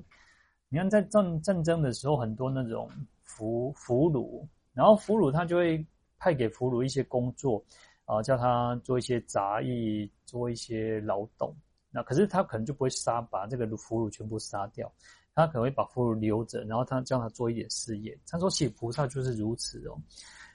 [0.69, 2.91] 你看在战战争的时候，很多那种
[3.23, 5.85] 俘俘虏，然后俘虏他就会
[6.19, 7.65] 派给俘虏一些工作
[8.05, 11.55] 啊，叫他做一些杂役，做一些劳动。
[11.91, 14.93] 那可是他可能就不会杀，把这个俘虏全部杀掉，
[15.35, 18.17] 他可能会把俘虏留着，然后他叫他做一点事业。
[18.29, 19.99] 他说起菩萨就是如此哦，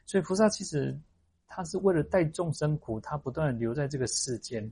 [0.06, 0.98] 所以菩萨其实。
[1.54, 4.72] 他是为了带众生苦，他不断的留在这个世间，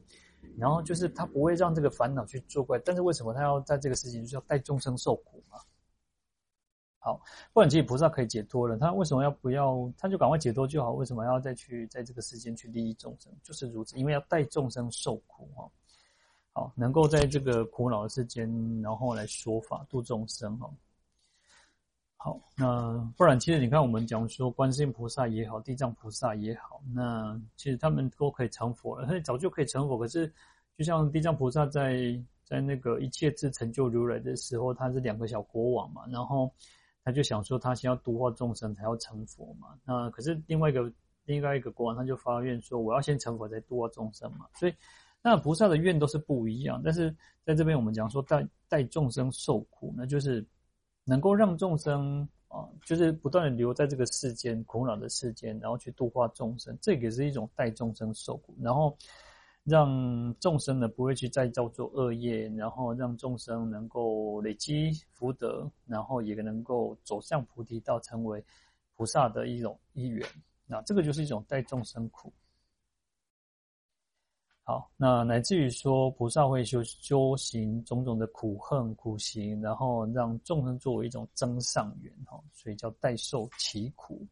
[0.58, 2.80] 然后就是他不会让这个烦恼去作怪。
[2.80, 5.60] 但是为什么他要在这个世间，就是要带众生受苦嘛？
[7.00, 9.92] 好，不然其实菩萨可以解脱了，他为什么要不要？
[9.98, 13.30] 他就赶快解脱就好，为什么要再去在这个世间去利益众生？
[13.44, 15.70] 就是如此，因为要带众生受苦哈。
[16.54, 18.50] 好，能够在这个苦恼的世间，
[18.82, 20.70] 然后来说法度众生哈。
[22.22, 29.98] 好，那不然其实你看，我们讲说观世音菩萨也好，地藏菩萨也好，那其实他们都可以成佛了，他早就可以成佛。
[29.98, 30.30] 可是，
[30.76, 36.54] 就像地藏菩萨在在那个一切智成就如来的时候，他是两个小国王嘛，然后
[37.06, 39.70] 他就想说，他先要度化众生才要成佛嘛。
[39.86, 40.92] 那可是另外一个
[41.24, 44.46] 另外一个国王，他就发愿说，我要先成佛再度化众生嘛。
[44.56, 44.74] 所以，
[45.22, 46.82] 那菩萨的愿都是不一样。
[46.84, 50.46] 但是在这边我们讲说带带众生受苦，那就是。
[51.10, 58.96] 能够让众生啊，就是不断的留在这个世间苦恼的世间，然后去度化众生，这也是一种带众生受苦，然后
[59.64, 68.46] 让众生呢不会去再造作恶业，然后让众生能够累积福德，然后也能够走向菩提道，成为
[68.96, 70.24] 菩萨的一种一缘。
[70.68, 72.32] 那这个就是一种带众生苦。
[74.70, 84.24] 好，那乃至于说菩萨会修修行种种的苦恨苦行，然后让众生作为一种增上缘哈，所以叫代受其苦。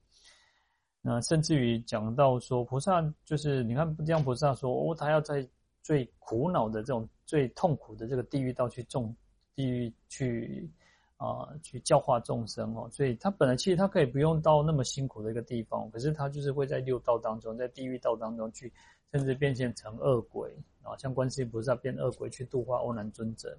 [1.02, 5.44] 那甚至于讲到说菩萨就是你看，这样菩萨说哦，他要在
[5.82, 9.16] 最苦恼的这种最痛苦的这个地狱道去种
[9.56, 10.70] 地狱去
[11.16, 12.88] 啊、去教化众生哦。
[12.92, 18.72] 所以他本来其实他可以不用到那么辛苦的一个地方，可是他就是会在六道当中，在地狱道当中去，
[19.12, 23.58] 甚至变现成恶鬼啊，像观世音菩萨变恶鬼去度化欧难尊者。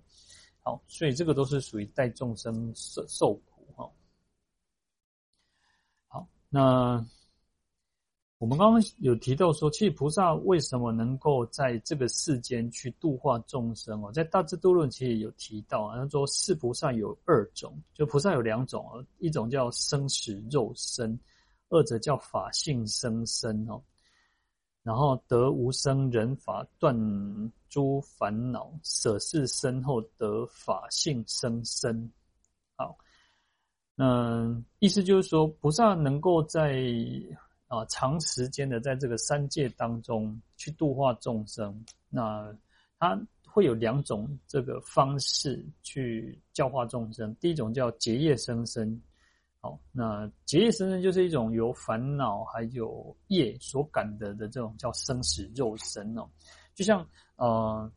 [0.61, 3.91] 好，所以这个都是属于带众生受受苦哈。
[6.09, 7.07] 好，那。
[8.41, 14.13] 我们刚刚有提到说，其实菩萨为什么能够在这个世间去度化众生哦？
[14.13, 21.19] 在《大智度论》其实有提到啊，他说是菩萨有二种，就菩萨有两种哦，一种叫生死肉身，
[21.71, 23.83] 二者叫法性生身哦。
[24.89, 26.97] 然后得无生忍法，断
[27.69, 32.11] 诸烦恼，舍世身后得法性生身。
[32.75, 32.97] 好，
[33.95, 36.83] 那意思就是说，菩萨能够在
[37.67, 42.51] 啊，长时间的在这个三界当中去度化众生，那
[42.99, 47.35] 他会有两种这个方式去教化众生。
[47.35, 48.99] 第一种叫结业生身，
[49.61, 56.29] 好，那结业生身就是一种由烦恼还有业所感得的这种叫生死肉身哦。
[56.75, 57.91] 就像呃，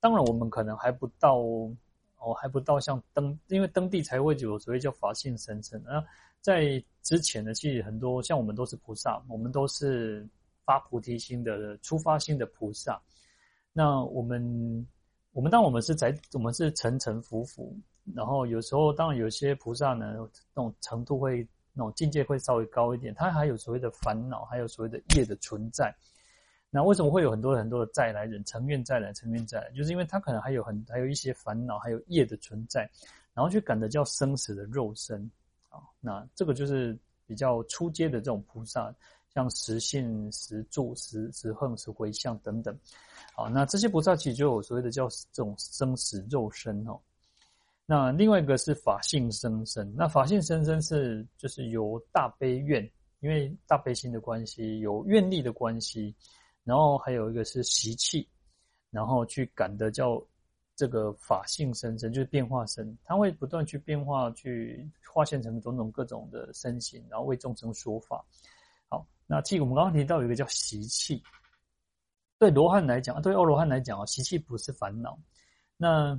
[0.00, 1.36] 当然我们可能还不到
[2.16, 6.04] 哦，还不到像登，因为登地才会有所谓叫法性生身啊。
[6.40, 10.28] 在之前呢，其实很多像我们都是菩萨，我们都是
[10.64, 13.00] 发菩提心的、出发心的菩萨。
[13.72, 14.84] 那我们，
[15.30, 17.76] 我们当我们是在我们是沉沉浮浮，
[18.14, 20.14] 然后有时候当然有些菩萨呢，
[20.54, 25.94] 那种程度会那种境界会稍微高一点，他还有所谓的烦恼，还有所谓的业的存在。
[26.68, 32.90] 那为什么会有很多很多的再来人，成愿再来，成愿再来，就是因为他可能还有很还有一些烦恼，还有业的存在，
[33.34, 35.30] 然后去赶的叫生死的肉身。
[35.68, 38.94] 啊，那这个就是比较初阶的这种菩萨，
[39.32, 42.78] 像实信、实住、实实行、实回向等等。
[43.34, 46.98] 好，那这些菩萨其实就有所谓的叫这种生死肉身哦。
[47.86, 52.82] 那另外一个是法性生身，那法性生身是就是由大悲愿，
[53.20, 56.14] 因为大悲心的关系，有愿力的关系，
[56.64, 58.28] 然后还有一个是习气，
[58.90, 60.22] 然后去感得叫。
[60.74, 68.24] 这个法性生身就是变化身，它会不断去变化，去化现成种种各种的身形，然后为众生说法。
[68.88, 71.22] 好，那其实我们刚刚提到有一个叫习气，
[72.38, 75.16] 对罗汉来讲，对欧罗汉来讲啊，习气不是烦恼。
[75.76, 76.18] 那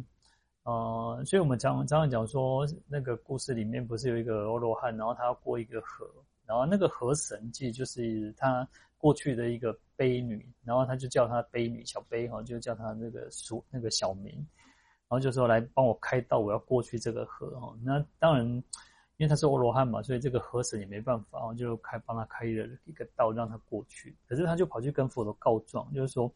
[0.63, 6.05] 呃，所以我们常常常讲说，那个故事里面不是有一个欧罗汉，然后他要过一个河，
[6.45, 8.67] 然后那个河神其实就是他。
[9.03, 17.75] 过去的一个悲女，然后他就叫他悲女小悲哈，就叫他那个俗那个小名，然后就说来帮我开道，我要过去这个河哈。
[17.83, 24.15] 那当然，因为他是欧罗汉嘛，所以这个河神也没办法，然后就开帮他开了一个道让他过去。
[24.25, 26.31] 可是他就跑去跟佛陀告状，就是说，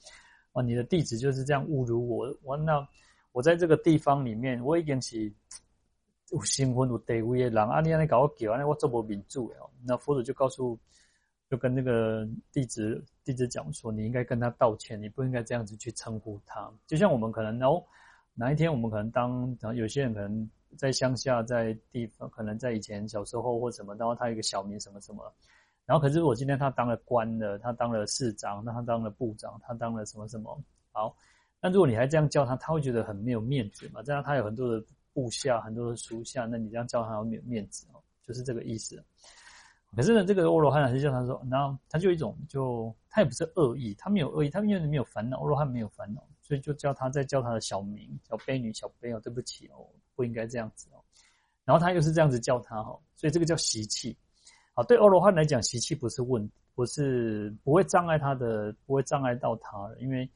[0.52, 2.86] 哦，你的弟子就是这样侮辱我，我那
[3.38, 5.32] 我在这个地方里面，我已经是
[6.32, 9.70] 有身份有地位的人，啊，你安尼搞我叫，安尼我做不民主哦。
[9.86, 10.78] 那佛祖就告诉。
[11.50, 16.70] 就跟那个弟子弟子讲说，你应该跟他道歉，你不应该这样子去称呼他。
[16.86, 17.82] 就像我们可能哦，
[18.34, 25.24] 哪一天我们可能当，有些人可能在乡下，在地方，可能在以前小时候或什么，然后他有一个小名什么什么，
[25.86, 31.16] 然后可是我今天他当了官了，他当了市长，那他当了部长，他当了什么什么，好，
[31.62, 34.02] 那如果你还这样叫他，他会觉得很没有面子嘛。
[34.04, 38.02] 这样他有很多的部下，很多的属下，那你这样叫他有没有面子哦？
[38.24, 39.04] 就是这个意思。
[39.96, 51.00] 可是呢，这个欧罗汉还是叫他说，然后他就一种就他也不是恶意，他没有恶意，他因为没有烦恼，欧罗汉没有烦恼，所以就叫他再叫他的小名叫婢女小婢哦，对不起哦，不应该这样子哦。
[51.64, 54.16] 然后他又是这样子叫他哈，所以这个叫习气。
[54.74, 60.30] 好，对欧罗汉来讲，习气不是问，不是不会障碍他的，不会障碍到他，因为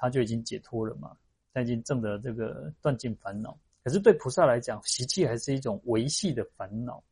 [0.00, 1.14] 他就已经解脱了嘛，
[1.52, 3.54] 他已经证得这个断尽烦恼。
[3.84, 7.04] 可是对菩萨来讲，习气还是一种维系的烦恼。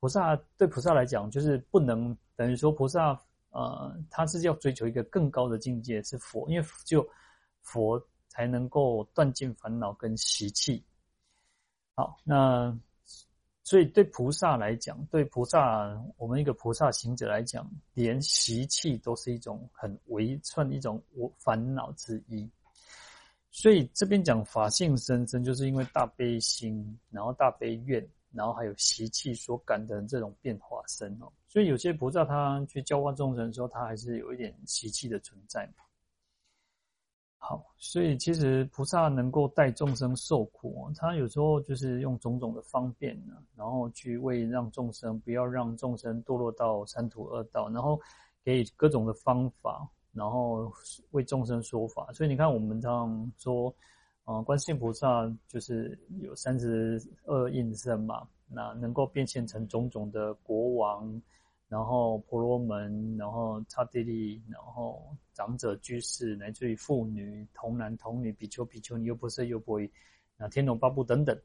[0.00, 3.16] 菩萨对菩萨来讲，就是不能等于说菩萨，
[3.50, 7.08] 呃，他是要追求一个更高的境界，是佛，因为就
[7.62, 10.84] 佛才能够断尽烦恼跟习气。
[11.94, 12.76] 好，那
[13.64, 21.02] 所以对菩萨来讲，对菩萨，我们一个菩萨行者来讲，连习气都是一种很微算一种
[21.38, 22.48] 烦恼之一。
[23.50, 28.08] 所以这边讲法性生身，就是因为大悲心，然后大悲愿。
[28.36, 35.83] 然后还有习气所感的这种变化身哦，所以有些菩萨他去教化众生的时候，他还是有一点习气的存在嘛。
[37.46, 48.00] 好，所以其实菩萨能够带众生受苦，他有时候就是用种种的方便呢，然后去为让众生不要让众生堕落到三途恶道，然后
[48.42, 50.72] 给各种的方法，然后
[51.10, 52.10] 为众生说法。
[52.14, 53.74] 所以你看，我们这样说。
[54.24, 61.20] 啊，观世音菩萨就是有三十二应身嘛，那能够变现成种种的国王，
[61.74, 69.90] 然后婆罗门，然后刹帝利，然后长者居士，乃至于妇女、童男童女、比丘比丘尼、优婆塞优婆夷，
[70.36, 71.36] 那天龙八部等等，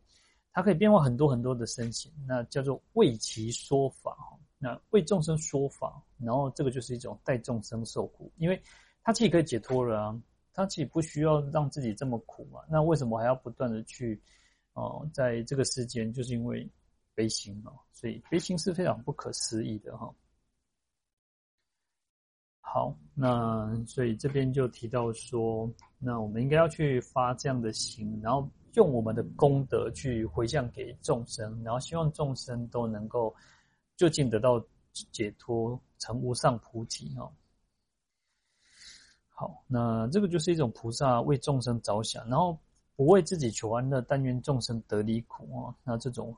[0.51, 4.15] 它可以变化很多很多的身形，那叫做为其说法，
[4.59, 8.61] 那为众生说法，然后这个就是一种代众生受苦，因为
[9.03, 10.21] 他自己可以解脱了啊。
[10.53, 12.59] 他自己不需要让自己这么苦嘛？
[12.69, 14.21] 那为什么还要不断的去
[14.73, 16.69] 哦，在这个世间，就是因为
[17.19, 20.09] 悲心哦，所以悲心是非常不可思议的哈。
[22.61, 33.35] 好，那所以这边就提到说，那我们应该要去发这样的心，然后用我们的功德去回向给众生，然后希望众生都能够
[33.97, 34.65] 就近得到
[35.11, 37.29] 解脱，成无上菩提哈。
[39.27, 42.57] 好，那这个就是一种菩萨为众生着想，然后
[42.95, 45.75] 不为自己求安乐，但愿众生得离苦啊。
[45.83, 46.33] 那这种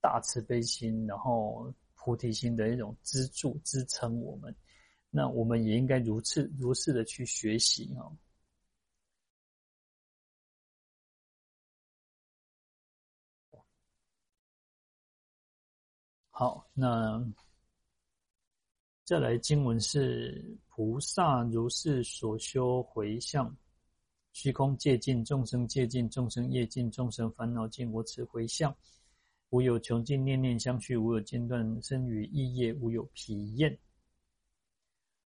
[0.00, 4.54] 大慈悲心，然后菩提心的一种支柱支撑我们，
[5.10, 8.10] 那我们也应该如此如是的去学习啊。
[16.30, 17.24] 好，那。
[19.04, 23.56] 再来经文是菩萨如是所修回向，
[24.34, 27.90] 虚空界尽，众生界尽，众生业尽，众生烦恼尽。
[27.90, 28.76] 我此回向，
[29.50, 33.78] 无有穷尽，念念相续，无有间断，生于意业无有疲厌。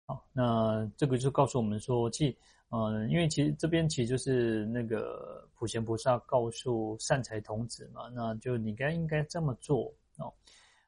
[0.05, 2.36] 好，那这个就告诉我们说，即
[2.72, 9.86] 嗯，因为其实这边其实就是那个普贤菩萨告诉善财童子嘛，那就你该应该这么做
[10.17, 10.34] 哦。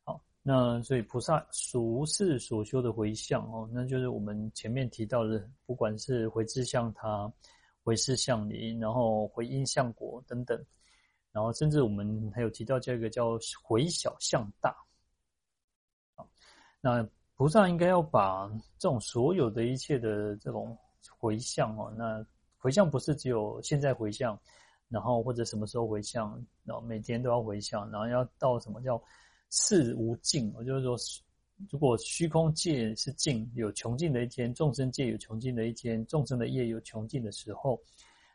[0.03, 7.31] 好那所以菩萨俗世所修的回向哦，那就是我们前面提到的，不管是回志向他、
[7.83, 10.59] 回事向你，然后回因向果等等，
[11.31, 14.75] 然后甚至我们还有提到这个叫回小向大。
[16.81, 20.77] 那菩萨应该要把这种所有的一切的这种
[21.17, 22.25] 回向哦，那
[22.57, 24.39] 回向不是只有现在回向，
[24.89, 29.01] 然后或者什么时候回向，然后每天都要回向，然后要到什么叫？
[29.53, 30.95] 事无尽，我就是说，
[31.69, 37.77] 如果虚空界是尽，有穷尽的一天；众生界有穷尽的一天；众生的业有穷尽的时候，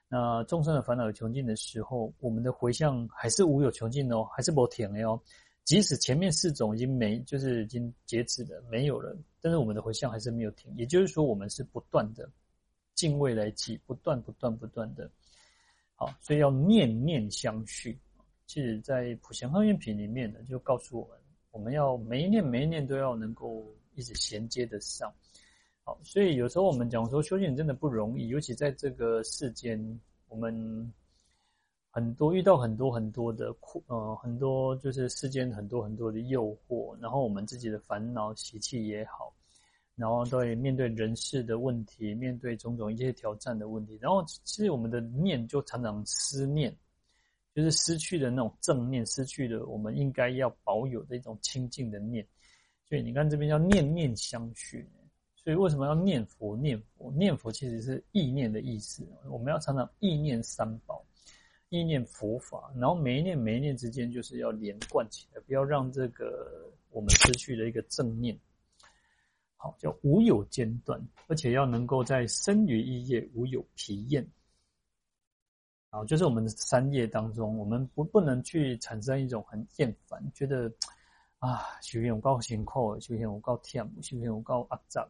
[0.09, 5.20] 那众生的烦恼有穷尽的时候，我们的回向还是无有穷尽哦，还是没停的哦。
[5.64, 10.72] 即使前面四种已经没，就是已经截止了，没有了，但是我们的回向还是没有停。
[10.76, 12.30] 也就是说，我们是不断的
[12.94, 15.11] 尽未来际，不断、不断、不断的。
[15.96, 17.98] 好，所以要念念相续。
[18.46, 21.18] 其实，在普贤行愿品里面呢，就告诉我们，
[21.50, 25.12] 我们要每一念每一念都要能够一直衔接得上。
[25.87, 30.93] 好，所以有时候我们讲说修行真的不容易，尤其在这个世间，我们
[31.93, 39.32] 很多遇到很多很多的苦，呃，很多就是世间很多很多的诱惑，然后我们自己的烦恼习气也好，
[39.95, 46.76] 然后对面对人事的问题，面对种种一些挑战的问题，然后其实我们的念就常常思念。
[47.55, 52.22] 就是失去的那种正念，失去的我们应该要保有的一种清净的念，
[52.87, 54.87] 所以你看这边叫念念相续。
[55.47, 56.57] 所以为什么要念佛？
[56.57, 59.07] 念佛，念佛其实是意念的意思。
[59.30, 61.01] 我们要常常意念三宝，
[61.68, 68.36] 意念佛法，然后每一念每一念之间就是要连贯起来，不要让这个我们失去了一个正念。
[69.55, 74.28] 好，叫无有间断，而且要能够在身语意业无有疲厌。
[75.90, 80.68] 啊，就是我们的三业当中，我们不不能去产生一种很厌烦，觉得
[81.38, 85.09] 啊，修行有够辛苦，修行有够忝，修行有够阿杂。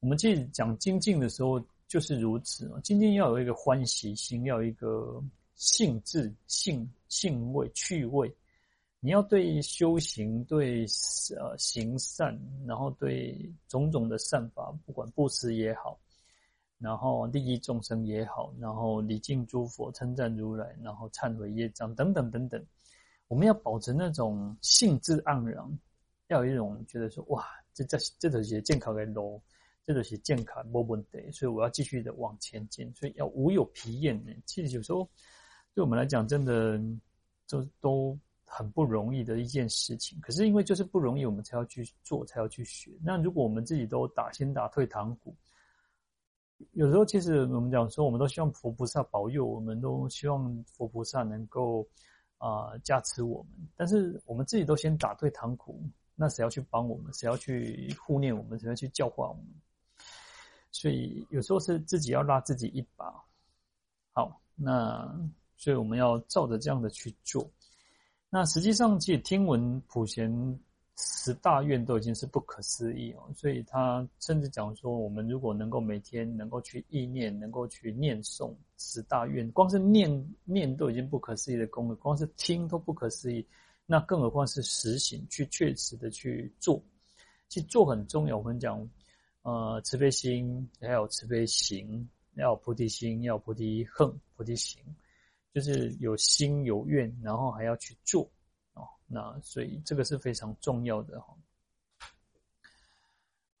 [0.00, 5.22] 我们其实讲精进的时候就是如此，精进要有一个欢喜心，要有一个
[5.54, 8.32] 兴致、兴兴味、趣味。
[9.00, 10.84] 你要对修行、对
[11.36, 12.36] 呃行善，
[12.66, 15.98] 然后对种种的善法，不管布施也好。
[16.78, 22.64] 然后利益众生也好，然后礼敬诸佛、称赞如来，然后忏悔业障等等等等，
[23.26, 25.78] 我们要保持那种兴致盎然，
[26.28, 27.44] 要有一种觉得说哇，
[27.74, 29.40] 这这这都是健康的路，
[29.88, 34.30] 这都是健康没问题，所以我要继续的往前进，所以要无有疲厌呢。
[34.44, 35.08] 其实有时候
[35.72, 36.78] 对我们来讲，真的
[37.46, 38.14] 就都
[38.44, 40.20] 很不容易的一件事情。
[40.20, 42.90] 可是因为就是不容易，我们才要去做，才要去学。
[43.02, 45.34] 那如果我们自己都打先打退堂鼓。
[46.72, 51.88] 有时候，其实我们讲说，我们都希望佛菩萨保佑，我们都希望佛菩萨能够
[52.36, 53.66] 啊、加持我们。
[53.74, 55.80] 但是我们自己都先打退堂鼓，
[56.14, 57.10] 那谁要去帮我们？
[57.14, 58.58] 谁要去护念我们？
[58.58, 59.44] 谁要去教化我们？
[60.70, 63.12] 所以有时候是自己要拉自己一把。
[64.12, 65.08] 好，那
[65.56, 67.48] 所以我们要照着这样的去做。
[68.30, 70.60] 那实际上，其实听闻普贤
[70.96, 73.22] 十大愿都已经是不可思议哦。
[73.34, 83.46] 所以他甚至讲说，我们如果能够每天能够去意念，能够去念诵十大愿，光是念念都已经不可思议的功了，光是听都不可思议，
[83.86, 86.82] 那更何况是实行去确实的去做。
[87.48, 88.36] 其实做很重要。
[88.36, 88.86] 我们讲，
[89.42, 94.82] 呃，慈悲心还有慈悲行，要有菩提心，要有菩提恨，菩提行。
[95.54, 98.30] 就是有心有愿，然后还要去做
[98.74, 101.34] 哦，那所以这个是非常重要的哈。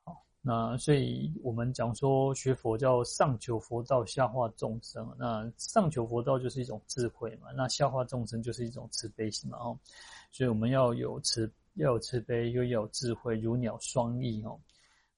[0.04, 5.12] 好，那所以我们讲说学佛叫上求佛道，下化众生。
[5.18, 9.76] 那上求佛道就是一种智慧嘛，那下化众生就是一种慈悲心嘛哦。
[10.30, 14.60] 所以我们要有慈，要有慈悲，又要有智慧，如鸟双翼哦。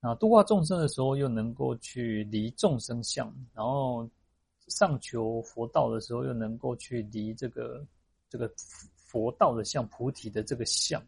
[0.01, 4.09] 啊度化众生的时候，又能够去离众生相，然后。
[4.69, 7.85] 上求佛道的时候，又能够去离这个
[8.29, 8.49] 这个
[8.95, 11.03] 佛道的相、菩提的这个相。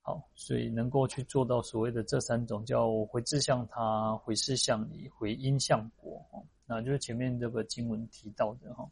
[0.00, 6.42] 好，所以能够去做到所谓的这三种，叫回志向他、回事向你、回因向果哦。
[6.66, 8.84] 那就是前面这个经文提到的哈。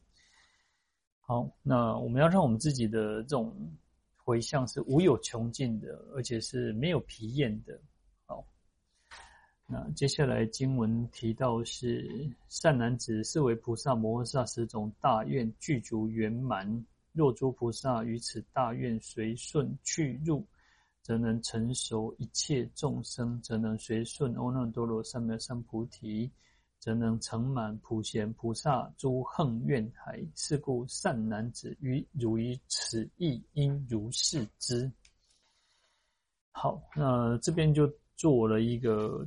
[1.19, 3.53] 好，那我们要让我们自己的这种
[4.23, 7.77] 回向是无有穷尽的，而且是没有疲厌的。
[9.71, 16.87] 那接下来经文提到是善男子，是为菩萨摩诃萨十种大愿具足圆满。
[17.13, 20.43] 若诸菩萨于此大愿随顺去入，
[21.03, 26.31] 则能成熟一切众生，则能随顺阿耨多罗三藐三菩提，
[26.79, 30.19] 则能成满普贤菩萨诸横愿海。
[30.35, 34.91] 是故善男子于汝于此意应如是知。
[36.53, 37.87] 好，那这边就。
[38.19, 39.25] 做了一个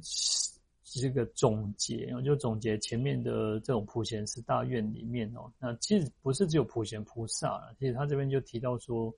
[0.84, 9.12] 这个总结，我就总结前面的这种普贤十大愿里面哦，那其实不是只有普贤菩萨，其实他这边就提到说，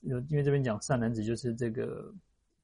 [0.00, 2.10] 因为这边讲善男子就是这个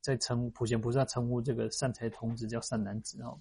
[0.01, 3.39] 在称普贤菩萨称呼这个善财童子叫善男子哦，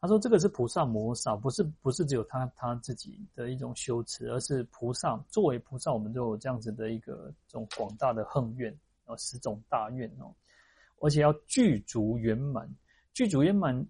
[0.00, 10.34] 他说这个是菩萨摩萨，不是不是只有他他自己的一种修持，而是菩萨作为菩萨，我们都有这样子的一个这种广大的横愿哦，十种大愿哦。
[11.00, 12.68] 而且要具足圆满，
[13.14, 13.86] 具足圆满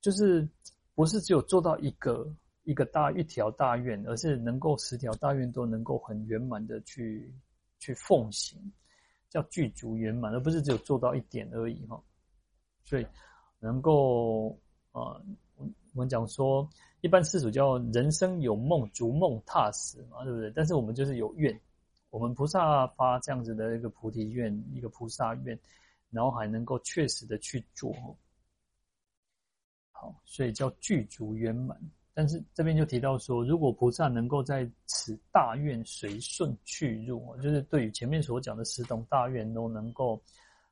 [0.00, 0.48] 就是
[0.94, 2.32] 不是只有做到一个
[2.64, 7.32] 一个大一条大愿，而是能够十条大愿都能够很圆满的去
[7.78, 8.58] 去奉行，
[9.28, 12.00] 叫具足圆满，而不是只有做到一点而已哈。
[12.84, 13.06] 所以
[13.58, 14.50] 能够
[14.92, 15.20] 啊，
[15.56, 16.68] 我们讲说，
[17.00, 20.52] 一般世俗叫人生有梦，逐梦踏实嘛，对不对？
[20.54, 21.58] 但是我们就是有愿，
[22.10, 25.58] 我们菩萨发这样子的一个菩提愿，一个菩萨愿。
[26.12, 27.90] 然后还能够确实的去做，
[29.90, 31.80] 好，所以叫具足圆满。
[32.12, 40.22] 但是这边就提到说，如果菩萨能够在此大愿随顺去入，就是对于前面所讲的十种大愿都能够，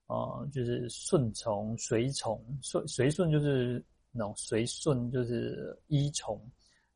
[0.08, 3.82] 呃，就是顺从、随从、随随顺就是
[4.12, 6.38] 那种随顺就是依从、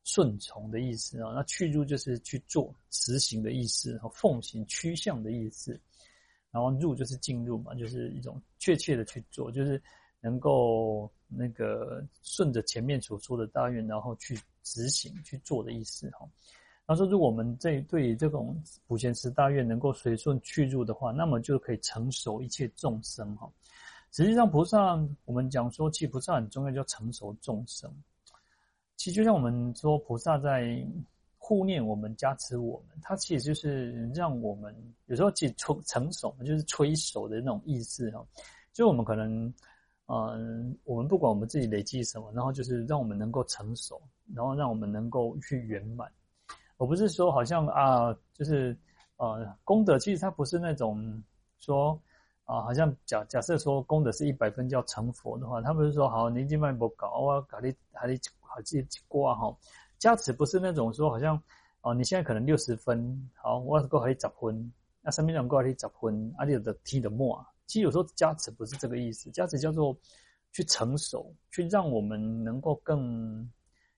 [0.03, 1.31] 顺从的意思啊。
[1.33, 5.81] 那去入就是去做、实行的意思，和奉行、趋向的意思。
[6.55, 9.81] 然后入就是进入嘛，就是一种确切的去做，就是
[10.21, 16.25] 能够那个顺着前面所说的大愿，然后去执行去做的意思哈。
[16.87, 23.51] 他说，如果我们这对于这种普贤十大愿能够随顺去入的话，那么就可以成熟一切众生哈。
[24.13, 27.93] 实际上，菩萨我们讲说，其实菩萨很重要，叫成熟众生。
[28.95, 30.87] 其实就像我们说，菩萨在。
[31.47, 34.75] 护念我们，加持我们，它其实就是让我们
[35.05, 35.53] 有时候其实
[35.85, 38.25] 成熟，就是催熟的那种意思哈。
[38.73, 39.53] 就我们可能，
[40.07, 44.01] 嗯，我们不管我们自己累积什么，然后就是让我们能够成熟，
[44.33, 46.11] 然后让我们能够去圆满。
[46.77, 48.75] 我不是说好像啊，就是
[49.17, 51.23] 呃功德，其实它不是那种
[51.59, 51.95] 说
[52.45, 59.55] 啊，好像假假设说功德是一百分叫成佛的话，他不是说好，你今晚不搞，我搞你还得好记挂哈。
[59.97, 61.41] 加持不是那种说好像
[61.81, 67.45] 哦，你现在可能六十分，好，我过可以十分，那身边人够可以十分，啊，你有的踢的末啊。
[67.67, 69.95] 其实有时候加持不是这个意思，加持叫做
[70.51, 73.49] 去成熟，去让我们能够更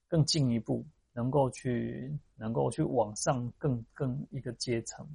[0.08, 5.08] 更进一步，能够去能够去往上更更一个阶层，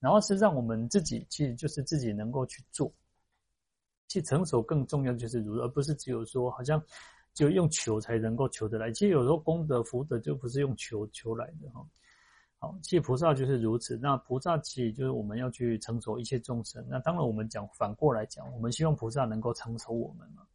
[0.00, 2.92] 然后是让我们自己其实就是自己能够去做，
[4.08, 6.82] 去成熟更重要就是如，而不是只有说好像。
[7.36, 11.86] 就用求才能够求得来，其实有时候功德福德就不是用求求来的哈。
[12.58, 13.94] 好，其实菩萨就是如此。
[13.98, 16.82] 那菩萨其实就是我们要去成熟一切众生。
[16.88, 20.46] 那当然我们讲反过来讲，我们希望菩萨能够成熟我们嘛。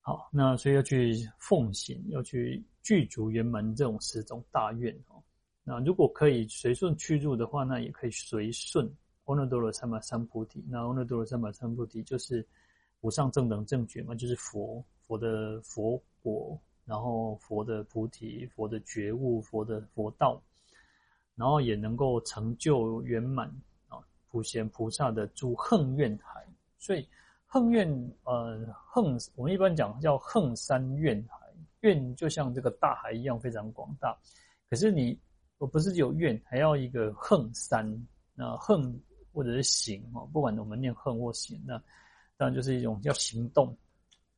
[0.00, 5.22] 好，那所以要去奉行，要去具足圆满这种十种大愿哦。
[5.62, 8.84] 那如果可以随顺去入的话，那也可以随顺
[9.26, 10.66] 阿耨多罗三藐三菩提。
[10.68, 12.44] 那阿耨多罗三藐三菩提就是
[13.02, 20.42] 无上正等正觉嘛，就是佛佛的佛果，然后佛的菩提，佛的觉悟，佛的佛道，
[21.34, 23.48] 然后也能够成就圆满
[23.88, 23.98] 啊，
[24.30, 26.46] 普贤菩萨的诸横愿海。
[26.78, 27.08] 所以
[27.46, 27.88] 横愿
[28.24, 31.36] 呃横，我们一般讲叫横三怨海，
[31.80, 34.16] 愿就像这个大海一样非常广大，
[34.68, 35.18] 可是你。
[35.58, 37.86] 我不是有愿，还要一个横三，
[38.34, 39.00] 那横
[39.32, 41.80] 或者是行哦，不管我们念横或行，那
[42.36, 43.72] 当然就是一种叫行动，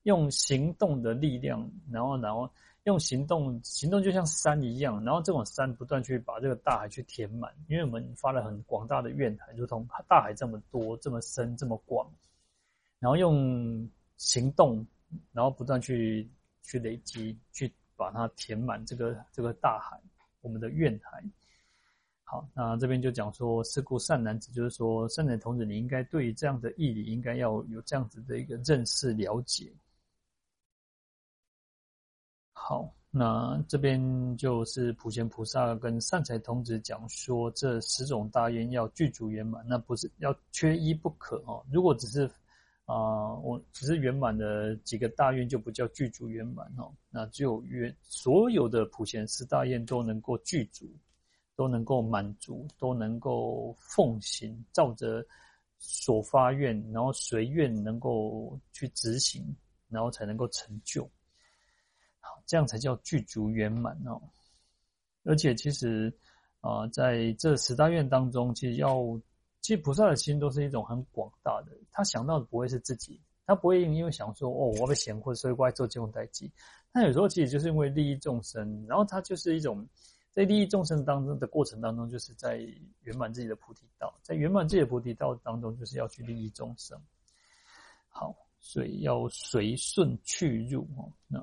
[0.05, 2.49] 用行动的力量，然后然后
[2.85, 12.11] 用行动，行动就像山一样，然后这种山不断去把这个大海去填满，因为我们发了很广大的愿海，如同大海这么多、这么深、这么广，
[12.99, 13.87] 然后用
[14.17, 14.87] 行动，
[15.33, 16.27] 然后不断去
[16.63, 20.01] 去累积，去把它填满这个这个大海。
[20.43, 21.25] 我们的愿海，
[22.23, 29.73] 好，那这边就讲说，是故善男子，就是说，善男童子，你应该对这样的义理，应该要有这样子的一个认识了解。
[32.67, 34.01] 好，那这边
[34.39, 41.63] 就是普贤菩萨跟善财童子讲说，这十种大愿要具足圆满，那不是要缺一不可哦。
[41.71, 42.27] 如果只是
[42.87, 46.91] 啊、我只是圆满的几个大愿就不叫具足圆满哦。
[47.11, 50.91] 那只有愿所有的普贤十大愿都能够具足，
[51.55, 55.23] 都能够满足，都能够奉行，照着
[55.79, 59.55] 所发愿，然后随愿能够去执行，
[59.91, 61.07] 然后才能够成就。
[62.47, 64.21] 这样才叫具足圆满哦。
[65.25, 66.13] 而且其实
[66.61, 69.21] 啊、在这十大愿当中，其实要。
[69.61, 76.53] 其实菩萨的心都是一种很广大的，他想到的不会是自己，他不会因为想说哦，我被贤惠，所以过来做这种代际。
[76.93, 79.89] 他有时候其实就是因为利益众生，然后他就是一种
[80.33, 82.59] 在利益众生当中的过程当中，就是在
[83.05, 87.01] 圆满自己的菩提道，在圆满自己的菩提道当中，就是要去利益众生。
[88.11, 91.11] 好，所以要随顺去入哦。
[91.27, 91.39] 那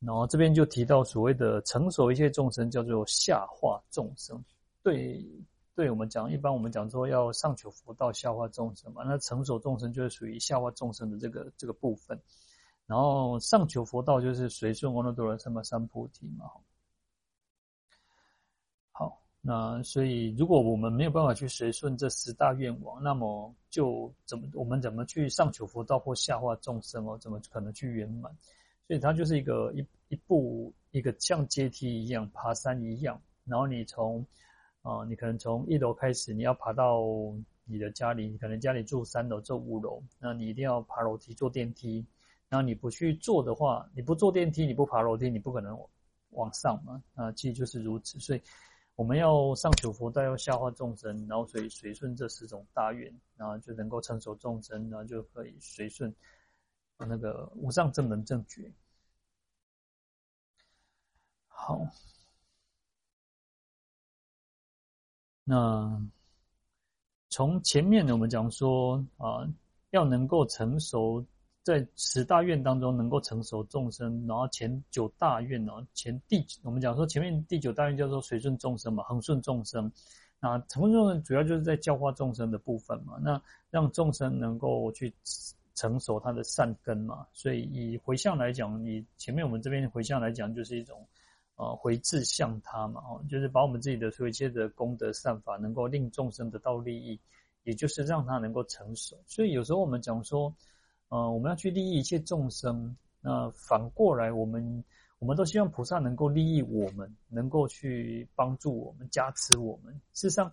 [0.00, 4.42] 然后这边就提到所谓的成熟一切众生，叫做下化众生，
[4.82, 5.24] 对。
[5.72, 9.02] 对我们讲，一般我们讲说要上求佛道，下化众生嘛。
[9.02, 12.20] 那成熟众生就是属于下化众生的这个这个部分，
[12.84, 16.50] 然后上求佛道就是随顺阿耨多罗三藐三菩提嘛。
[18.90, 27.16] 好，那所以如果我们没有办法去随顺这十大愿望，那么就怎么我们怎么去上求佛道或下化众生哦？
[27.16, 28.30] 怎么可能去圆满？
[28.90, 34.26] 所以它就是一个一一步一个像阶梯一样爬山一样，然后你从。
[34.82, 37.04] 啊，你可能从一楼开始，你要爬到
[37.66, 42.02] 你的家里，你可能家里住三楼、住五楼，那你一定要爬楼梯、坐电梯。
[42.48, 45.78] 那你不去坐的话，你不坐电梯，你不爬楼梯，你不可能
[46.30, 47.02] 往上嘛。
[47.14, 48.18] 啊，其实就是如此。
[48.18, 48.40] 所以
[48.96, 56.10] 我们要上求佛道，要下化众生，然后所以随顺这十种大愿，然后就能够成熟众生，然后就可以随顺
[57.06, 58.70] 那个无上正等正觉。
[61.48, 61.86] 好。
[65.44, 66.00] 那
[67.28, 69.48] 从前面呢，我们讲说啊，
[69.90, 71.24] 要能够成熟，
[71.64, 79.90] 在十大愿当中能够成熟众生，然后前九大愿呢，前第我们讲说前面第九大愿叫做随顺众生嘛，恒顺众生。
[80.38, 85.12] 那成顺众生主要就是在教化众生的部分嘛，那让众生能够去
[85.80, 87.26] 成熟它的善根嘛。
[87.32, 91.06] 所以以回向来讲，以前面我们这边回向来讲，就是一种。
[91.56, 97.20] 呃，回志向他嘛，哦，就是把我们自己的所有一切的功德善法，能够令众生得到利益，
[97.64, 99.14] 也就是让他能够成熟。
[99.26, 100.54] 所以有时候我们讲说，
[101.10, 104.82] 呃，我们要去利益一切众生，那反过来，我们
[105.18, 109.92] 我们都希望菩萨能够利益我们，能够去帮助我们，加持我们。
[110.14, 110.50] 事实上，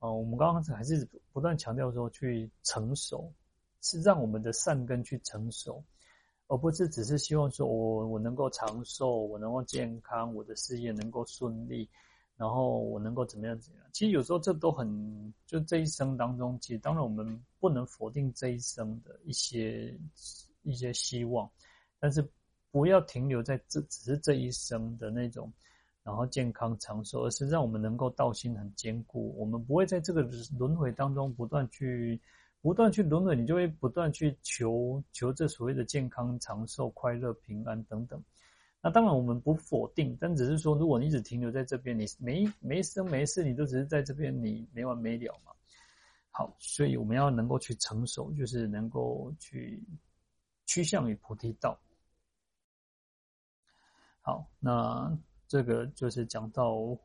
[0.00, 3.32] 呃，我们刚刚还是不断强调说，去成熟，
[3.82, 5.82] 是让我们的善根去成熟。
[6.50, 11.86] 而不是只是希望说我我能够长寿，我能够健康，我的事业能够顺利，
[12.38, 13.86] 然后我能够怎么样怎么样。
[13.92, 19.94] 其实有时候这都很，就这一生当中，其实当然我们不能否定这一生的一些
[20.62, 21.46] 一些希望，
[22.00, 22.26] 但是
[22.70, 25.52] 不要停留在这只是这一生的那种，
[26.02, 30.22] 然后健康长寿，而是让我们能够道心很坚固，我们不会在这个
[30.58, 32.18] 轮回当中不断去。
[32.60, 38.22] 不断去轮回，你就会不断去求求这所谓的健康、长寿、快乐、平安等等。
[38.80, 45.52] 那当然我们不否定，但只是说，如果你只停留在这边，你没没生没世，你都只是在这边，你没完没了嘛。
[46.30, 49.82] 好，所以我们要能够去成熟，就是能够去
[50.66, 51.76] 趋向于菩提道。
[54.20, 55.16] 好，那
[55.48, 56.96] 这个就是讲到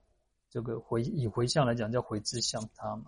[0.50, 3.06] 这个回以回向来讲叫回志向他嘛，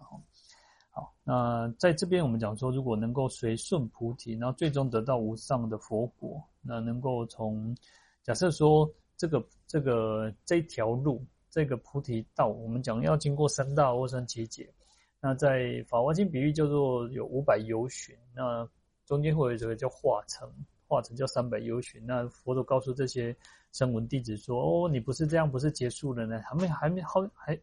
[0.95, 7.75] 好，那在这边我们讲说，如果能够随顺菩提，然后最终得到无上的佛果，那能够从
[8.23, 14.73] 假设说这个这个这条路，这个菩提道，我们讲要经过三大阿僧只劫，
[15.19, 18.65] 那在法华经比喻叫做有五百由旬，那
[19.05, 20.49] 中间会有这个叫化城，
[20.87, 23.35] 化城叫三百由旬，那佛陀告诉这些
[23.73, 27.59] 声闻弟子说：哦，你不是这样，不是结束了呢，还没还没好还。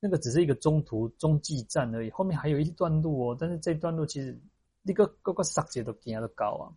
[0.00, 3.36] 那个只是一个中途中继站而已，后面还有一段路哦。
[3.38, 4.40] 但是这段路其实
[4.82, 6.70] 那个各个刹界都更的高啊。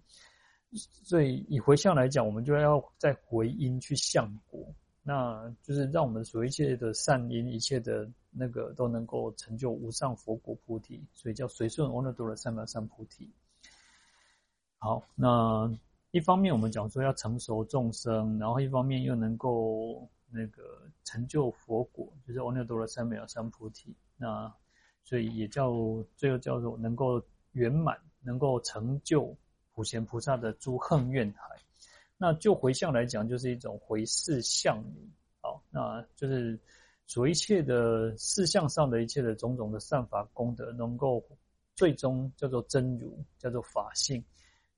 [1.03, 13.29] 所以以回向来讲，我们就要在回因去向果，那就是让我们所一切的善因，一切的那个都能够成就无上佛果菩提，所以叫随顺阿耨多罗三藐三菩提。
[14.79, 15.71] 好，那
[16.09, 20.09] 一方面我们讲说要成熟众生，然后一方面又能够。
[20.31, 23.95] 那个成就佛果，就是阿耨多罗三藐三菩提。
[24.17, 24.51] 那
[25.03, 25.71] 所以也叫
[26.15, 27.21] 最后叫做能够
[27.51, 29.35] 圆满，能够成就
[29.73, 31.43] 普贤菩萨的诸横愿海。
[32.17, 35.09] 那就回向来讲，就是一种回事向你。
[35.41, 36.59] 好，那就是
[37.07, 41.23] 所一切的事项上的一切的种种的善法功德，能够
[41.75, 44.23] 最终叫做真如，叫做法性，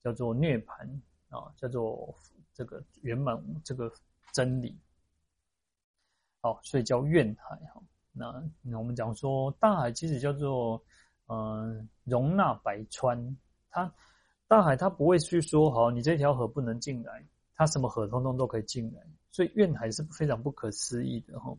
[0.02, 0.88] 叫做涅槃
[1.28, 2.16] 啊，叫做
[2.54, 3.92] 这个圆满这个
[4.32, 4.74] 真理。
[6.44, 7.82] 好，所以叫怨海哈。
[8.12, 10.84] 那那我们讲说大海其实叫做
[11.28, 13.38] 嗯、容纳百川，
[13.70, 13.90] 它
[14.46, 17.26] 大海它不会去说好你这条河不能进来，
[17.56, 21.56] 它什么河通通都可以进来，所以怨海是非常不可思议的哈。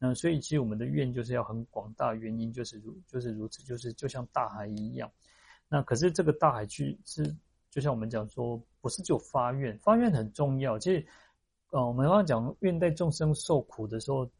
[0.00, 5.08] 那所以其实我们的愿就是要很广大，原因就是如就是如此，就是就像大海一样。
[5.68, 7.32] 那可是这个大海去是
[7.70, 11.06] 就像我们讲说，不是就发愿，发愿很重要，其实。
[11.74, 14.30] 哦，我们刚刚讲愿代众生受苦的时候，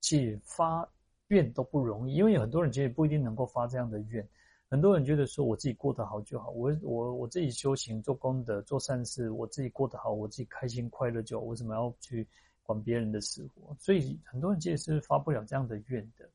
[0.00, 0.88] 去发
[1.26, 4.26] 愿都不容易，因为有很多人其实不一定能够发这样的愿。
[4.68, 12.24] 很多人觉得说我自己过得好就好，我我我自己修行做功德做善事，我自己过得好，我自己开心快乐就好，为什么要去
[12.62, 13.74] 管别人的死活？
[13.80, 16.30] 所以很多人其实是发不了这样的愿的。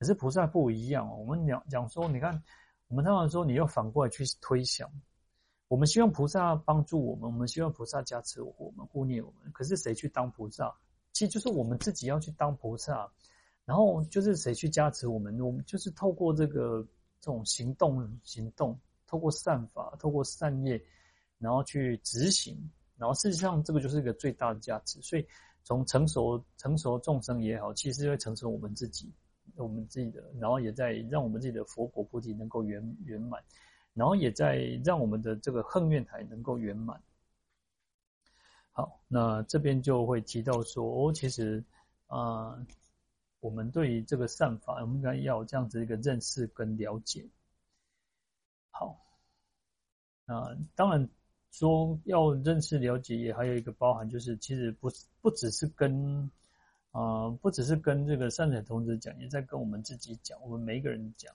[0.00, 2.42] 可是菩萨不一样哦，我们讲讲说，你看，
[2.88, 4.90] 我们通常说你要反过来去推想。
[5.68, 9.50] 我们希望菩萨帮助我们，我们希望菩萨加持我们、护念我们。
[9.52, 10.72] 可是谁去当菩萨？
[11.12, 13.10] 其实就是我们自己要去当菩萨。
[13.64, 15.40] 然后就是谁去加持我们？
[15.40, 16.86] 我们就是透过这个
[17.20, 20.80] 这种行动、行动，透过善法、透过善业，
[21.38, 22.56] 然后去执行。
[22.96, 25.02] 然后事实上，这个就是一个最大的价值。
[25.02, 25.26] 所以
[25.64, 29.12] 从成熟、成熟众生也好，其实会成熟我们自己，
[29.56, 33.42] 我们自己的，然后也在让我们自己的佛果菩提能够圆圆满。
[33.96, 37.00] 然后也在让我们的这个横愿台能够圆满。
[38.72, 41.64] 好，那这边就会提到说，哦，其实
[42.08, 42.54] 啊、
[43.40, 47.26] 我们对于这个善法，我们应该要有这样子一个认识跟了解。
[48.70, 49.02] 好，
[50.26, 51.08] 那当然
[51.50, 54.90] 说要认识了解，也还有一个包含，就是其实不
[55.22, 56.30] 不只是跟
[56.90, 61.34] 啊、不只是跟这个善财童子讲，也在跟我们自己讲，我们每一个人讲。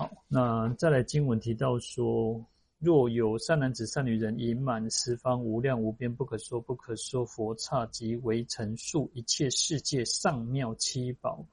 [0.00, 2.42] 好，那再来经文提到说，
[2.78, 11.44] 若有善男子、善女人，以满十方无量无边不可说不可说佛刹即为成数一切世界上妙七宝，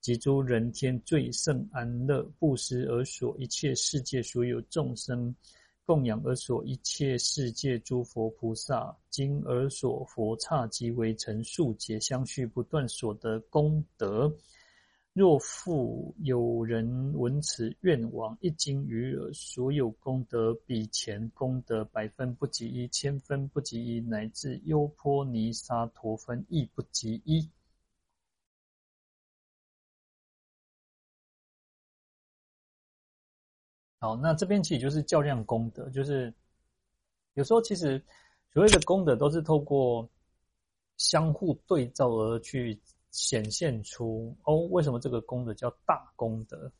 [0.00, 5.36] 及诸人天最胜安乐布施而所一切世界所有众生
[5.84, 14.34] 供养而所一切世界诸佛菩萨经而所佛刹即为成数解相续不断所得功德。
[15.14, 27.46] 若复有人闻此愿往一经于耳，所有功德比前功德百分不及一，千分不及一，乃至优波尼沙陀分亦不及一。
[33.98, 36.32] 好，那这边其实就是较量功德，就是
[37.34, 38.02] 有时候其实
[38.50, 40.08] 所谓的功德都是透过
[40.96, 42.80] 相互对照而去。
[43.12, 46.72] 显现出哦，为什么这个功德叫大功德？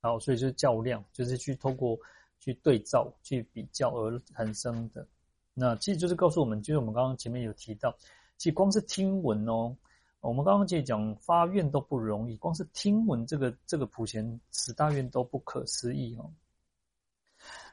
[0.00, 1.96] 好，所以就是较量，就是去透过
[2.40, 5.06] 去对照、去比较而产生的。
[5.54, 7.94] 那其实就是告诉我们，就是我们刚刚前面有提到，
[8.38, 9.76] 其实光是听闻哦，
[10.20, 16.32] 我们刚刚其实讲发愿都不容易，光是听闻这个这个普贤十大愿都不可思议哦。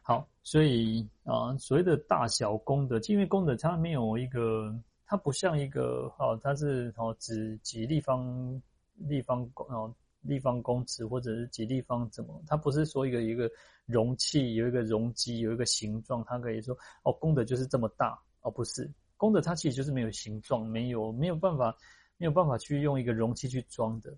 [0.03, 4.77] 好，所以啊，所谓的大小功德，因为功德它没有一个。
[5.09, 8.61] 它不像一个哦，它是哦，指几立方
[8.93, 9.91] 立方公哦，
[10.21, 12.39] 立方公尺或者是几立方怎么？
[12.45, 13.49] 它不是说一个一个
[13.87, 18.87] 容器有一个容积有一个形状，它可以说哦，功德就是这么大哦，不是，
[19.17, 21.75] 功德它其实就是没有形状，没有没有办法
[22.17, 24.15] 没有办法去用一个容器去装的。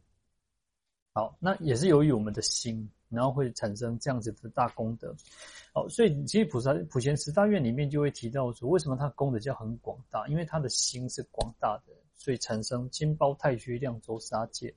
[1.14, 5.16] 好，那也是由于我们的心，然后会产生这样子的大功德。
[5.74, 10.28] 好，所以其实普萨普贤十大愿里面就会提到说，为什么它功德叫很广大？
[10.28, 14.74] 因为它的心是广大的，所以产生金包太虚量周沙界。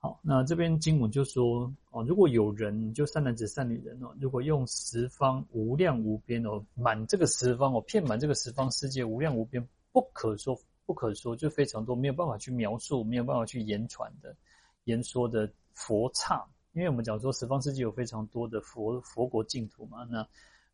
[0.00, 10.56] 好，那这边经文就说哦，如果有人就善男子、善女人哦，如果用十方无量无边哦，满这个十方哦，遍满这个十方世界无量无边，不可说
[10.86, 14.36] 不可说，就非常多，没有办法去描述，没有办法去言传的。
[14.84, 16.46] 言说的佛刹，
[16.78, 20.24] 因为我们讲说十方世界有非常多的佛佛国净土嘛，那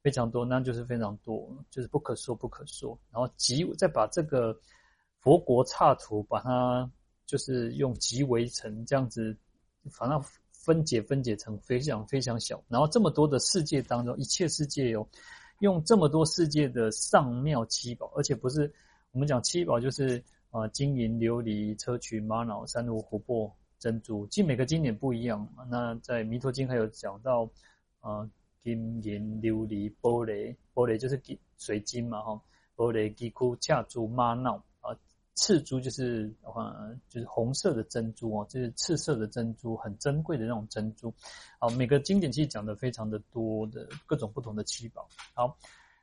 [0.03, 2.99] 非常多，那就是非常多，就是不可说不可说。
[3.11, 4.55] 然后集再把这个
[5.21, 6.91] 佛国刹土，把它
[7.25, 9.35] 就是用集为成这样子，
[9.91, 12.63] 反正分解分解成非常非常小。
[12.69, 15.09] 然后这么多的世界当中，一切世界有
[15.61, 18.71] 用这么多世界的上妙七宝，而且不是
[19.13, 23.51] 我们讲七宝，就是啊金银琉璃砗磲玛瑙珊瑚琥珀。
[23.85, 25.47] 珍珠，其实每个经典不一样。
[25.69, 27.47] 那在《弥陀经》还有讲到，
[28.01, 28.27] 呃，
[28.63, 32.41] 金银琉璃玻璃，玻璃就是金水晶嘛，哈，
[32.75, 34.97] 玻璃金箍恰珠玛瑙啊，
[35.35, 41.13] 赤珠就是呃就是红色的珍珠哦，就是赤色的珍珠，很珍贵的那种珍珠。
[41.59, 45.07] 好，每个经典其实讲的非常的多的各种不同的七宝。
[45.35, 45.59] 好，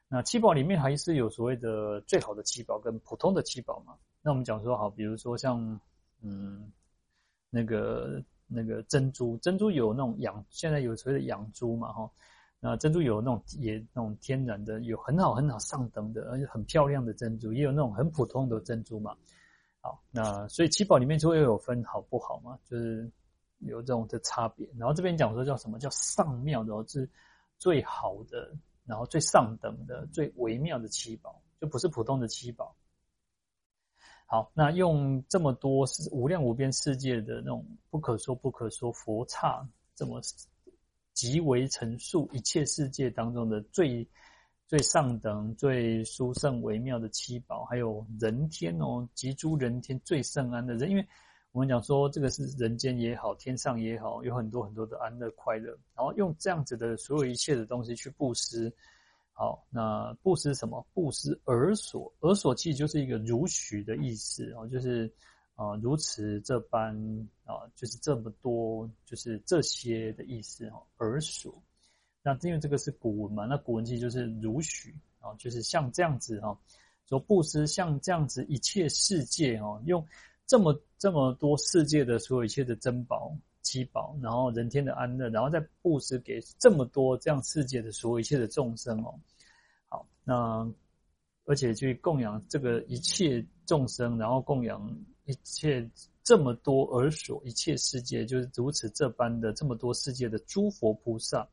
[0.07, 3.95] 那七宝里面还是有所谓的最好的七宝跟普通的七宝嘛。
[4.21, 5.79] 那我们讲说好，比如说像
[6.21, 6.71] 嗯。
[7.51, 12.09] 那个那个珍珠，珍珠有那种养，现在有所谓的养珠嘛，哈，
[12.59, 19.15] 那珍珠有那种也那种天然的，有很好很好上等的，而且很漂亮的珍珠，也有那种很普通的珍珠嘛。
[19.81, 23.11] 好，那所以七宝里面就会有分好不好嘛，就是
[23.59, 24.67] 有这种的差别。
[24.77, 27.09] 然后这边讲说叫什么叫上妙的哦，是
[27.57, 32.75] 最好的，然后最上等的，最微妙的七宝，就不是普通的七宝。
[34.31, 40.21] 好，那用这么多无量无边世界的那种不可说不可说佛刹，这么
[41.13, 44.07] 极为陈述一切世界当中的最
[44.67, 51.05] 最上等、最殊胜微妙的七宝，还有人天哦，极诸人天最圣安的人，因为
[51.51, 58.73] 我们讲说这个是人间也好，天上也好，有很多很多的安乐快乐，然后用这样子的所有一切的东西去布施。
[59.33, 60.85] 好，那布施什么？
[60.93, 65.11] 布施尔所，尔所其实就是一个如许的意思哦，就是
[65.55, 66.95] 啊、如此这般
[67.43, 70.83] 啊、就是这么多，就是这些的意思哦。
[70.97, 71.61] 尔所，
[72.21, 76.55] 那因为这个是古文嘛，那古文其实就是如许啊，就是像这样子哈，
[77.07, 80.05] 说布施像这样子一切世界哦，用
[80.45, 83.35] 这么这么多世界的所有一切的珍宝。
[83.61, 89.13] 七宝，然后人天的安乐，然后再布施给这么多这样世界的所有一切的众生哦。
[89.87, 90.69] 好，那
[91.45, 94.95] 而且去供养这个一切众生，然后供养
[95.25, 95.89] 一切
[96.23, 101.47] 这么多而所一切世界，就是如此这般的这么多世界的诸佛菩萨，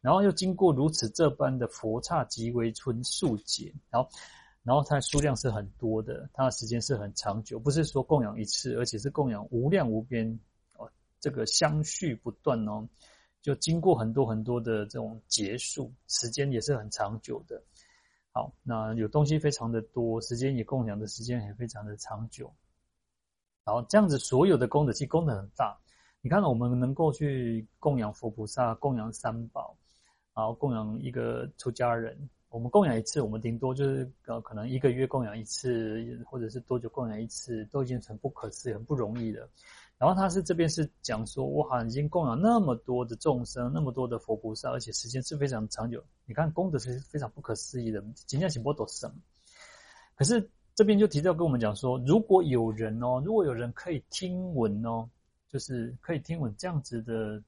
[0.00, 4.08] 然后又经过如此这般的佛刹极为纯数劫，然后
[4.62, 10.38] 然后它的数量是很多的，它的时间是很长久，不是说供养一次，而且是供养无量无边。
[11.24, 12.86] 这个相续不断哦，
[13.40, 17.62] 就经过很多很多的这种结束，时间也是很长久的。
[18.30, 22.52] 好，那有东西非常的多，时间也供养的时间也非常的长久。
[23.64, 25.74] 然后这样子，所有的功德其实功德很大。
[26.20, 29.74] 你看，我们能够去供养佛菩萨，供养三宝，
[30.34, 39.48] 然后供养一个出家人，我们供养一次，我们顶多就是呃，可能一个月供养一次，或者是多久供养一次，都已经很不可思议、很不容易了。
[40.04, 46.04] 然后他是这边是讲说，我好像已经供养那么多的众生，那么多的佛菩萨，而且时间是非常长久。
[46.26, 49.10] 你看功德是非常不可思议的，尽量请波多生。
[50.14, 55.08] 可是这边就提到跟我们讲说，如果有人哦，如果有人可以听闻哦，
[55.48, 57.42] 就是可以听闻这样子的，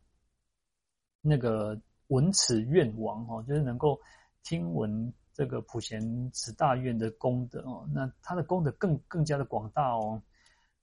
[1.20, 4.00] 那个闻此愿王哦，就是能够
[4.42, 6.00] 听闻这个普贤
[6.32, 10.22] 十大愿的功德哦，那他的功德更更加的广大哦。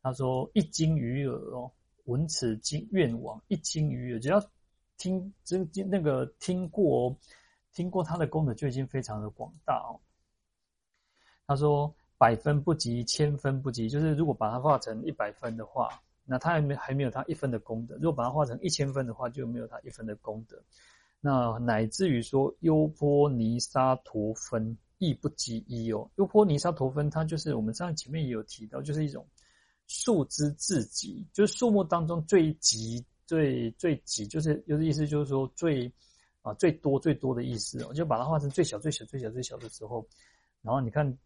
[0.03, 1.71] 他说：“一经于耳哦，
[2.03, 4.45] 闻此经愿王一经于耳，只要
[4.97, 7.17] 听这那个听过哦，
[7.73, 9.95] 听过他的功德就已经非常的广大哦。”
[11.47, 15.89] 他说：“百分不及，千分不及，就是如果把它化成一百分的话，
[16.25, 20.61] 那他还没还没有他一分的功德；如果把它化成一千分的话，就没有他一分的功德。
[21.21, 29.25] 那乃至于说优波尼沙陀分亦不及一哦，优波尼沙陀分，它就是我们上前面也有提到，就是一种。”
[29.87, 35.91] 数之至极，就是数目当中最极、最最极，就是有的意思，就是说最
[36.41, 40.07] 啊最多最多的意思我，就把它画成最小、最小、最小、最小的时候，
[40.61, 41.17] 然后你看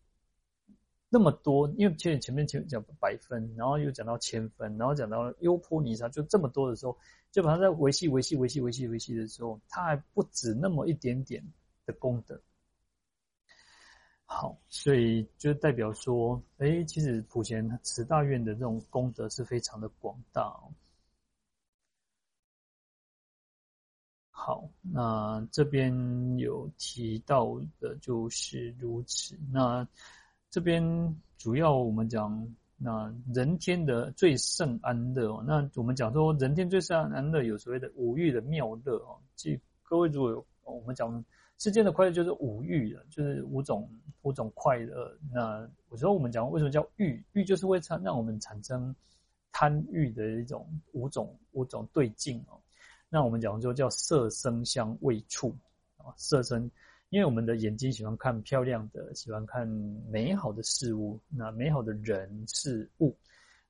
[1.10, 6.97] 那么多，因为前前面前讲百分，然后又讲到千分，然后讲到优坡尼沙，就这么多的时候，
[7.32, 11.43] 就把它在维系维系维系维系维系的时候，它还不止那么一点点
[11.86, 12.41] 的功德。
[14.30, 20.53] 好，所以就代表说，哎，其实普贤十大愿的这种功德是非常的广大。
[24.30, 29.39] 好，那这边有提到的就是如此。
[29.49, 29.88] 那
[30.49, 30.84] 这边
[31.38, 35.41] 主要我们讲，那人天的最胜安乐。
[35.47, 39.21] 那我们讲说，人天最胜安乐有所谓的五欲的妙乐哦。
[39.36, 41.23] 即各位如果有我们讲。
[41.60, 43.89] 世间的快乐就是五欲的，就是五种
[44.22, 45.18] 五种快乐。
[45.32, 47.24] 那有时候我们讲为什么叫欲？
[47.34, 48.95] 欲就是会产让我们产生
[49.51, 52.62] 贪欲的一种五种五种对境哦。
[53.10, 55.55] 那我们讲说叫色声香味触
[55.97, 56.70] 啊，色声，
[57.10, 63.18] 因为我们的眼睛喜欢看漂亮的，喜欢看美好的事物，那美好的人事物。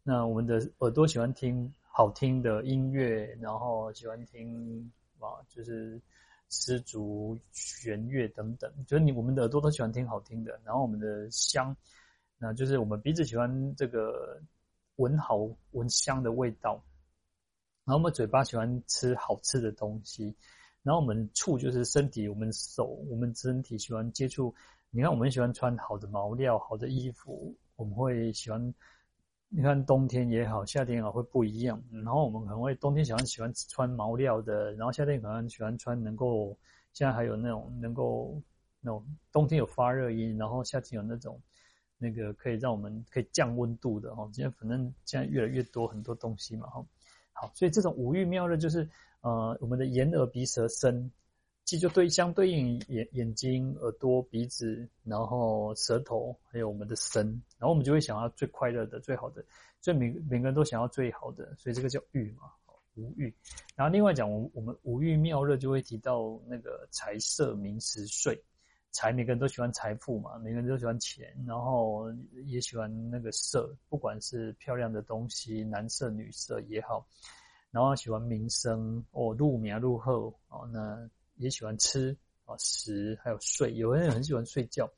[0.04, 6.02] 那我们的耳朵喜欢听好听的音乐，然后喜欢听啊，就是。
[6.50, 11.76] 丝竹、弦乐等等，就是你我们的耳朵都喜欢听好听的，然后我们的香，
[12.38, 14.41] 那就是我们鼻子喜欢这个
[14.95, 15.38] 闻好
[15.72, 16.84] 闻香的味道，
[17.86, 20.36] 然后我们嘴巴喜欢吃好吃的东西，
[20.84, 24.54] 然后我们触就是身体，我们手我们身体喜欢接触，
[24.89, 28.74] 你看我们喜欢穿好的毛料、好的衣服，我们会喜欢。
[29.50, 31.82] 你看冬天也好，夏天也好，会不一样。
[31.89, 36.56] 然后我们可能会冬天喜欢喜欢穿毛料的，然后夏天可能喜欢穿能够，
[36.91, 38.41] 现在还有那种能够
[38.82, 41.41] 那种冬天有发热衣，然后夏天有那种
[41.98, 44.30] 那个可以让我们可以降温度的哈。
[44.34, 46.86] 今天反正现在越来越多很多东西嘛哈。
[47.32, 48.88] 好，所以这种五欲妙乐就是
[49.22, 51.10] 呃我们的眼耳鼻舌身。
[51.68, 57.26] 其实就对相对应眼眼睛、耳朵、鼻子，然后舌头，还有我们的身，
[57.57, 59.43] 然后我们就会想要最快乐的、最好的，
[59.82, 62.43] 所以每每个人都想要最好的，所以这个叫欲嘛，
[62.95, 63.36] 无欲。
[63.76, 68.41] 然后另外讲，我我们五欲妙乐就会提到那个财色名食睡，
[68.91, 72.09] 财每个人都喜欢财富嘛，每个人都喜欢钱，然后
[72.45, 77.05] 也喜欢那个色，不管是漂亮的东西，男色女色也好，
[77.72, 81.09] 然后喜欢名声哦，入名入后哦，那。
[81.38, 82.16] 也喜欢吃
[82.46, 84.90] 啊食，还有睡，有人很喜欢睡觉，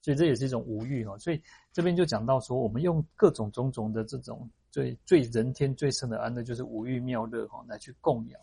[0.00, 1.16] 所以这也是一种五欲哈。
[1.18, 1.42] 所以
[1.72, 8.40] 这边就讲到说，我们用各种种种的这种最最人天最胜的安乐，就是五欲妙乐哈，来去供养。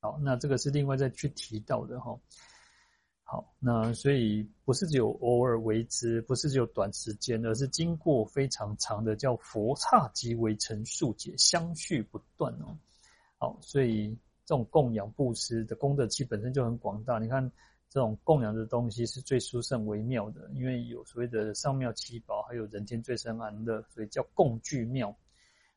[0.00, 2.18] 好，那这个是另外再去提到的哈。
[3.22, 12.76] 好，那所以不是只有偶尔为之，不是只有短时间，而是经过非常长的叫佛刹即为成数劫，相续不断哦。
[13.38, 14.18] 好，所以。
[14.44, 17.18] 这种供养布施的功德其本身就很广大。
[17.18, 17.50] 你看，
[17.88, 25.14] 这种供养的东西是最殊胜微妙的，因为有所谓的上妙七宝，还有人间最胜安乐，所以叫共具妙。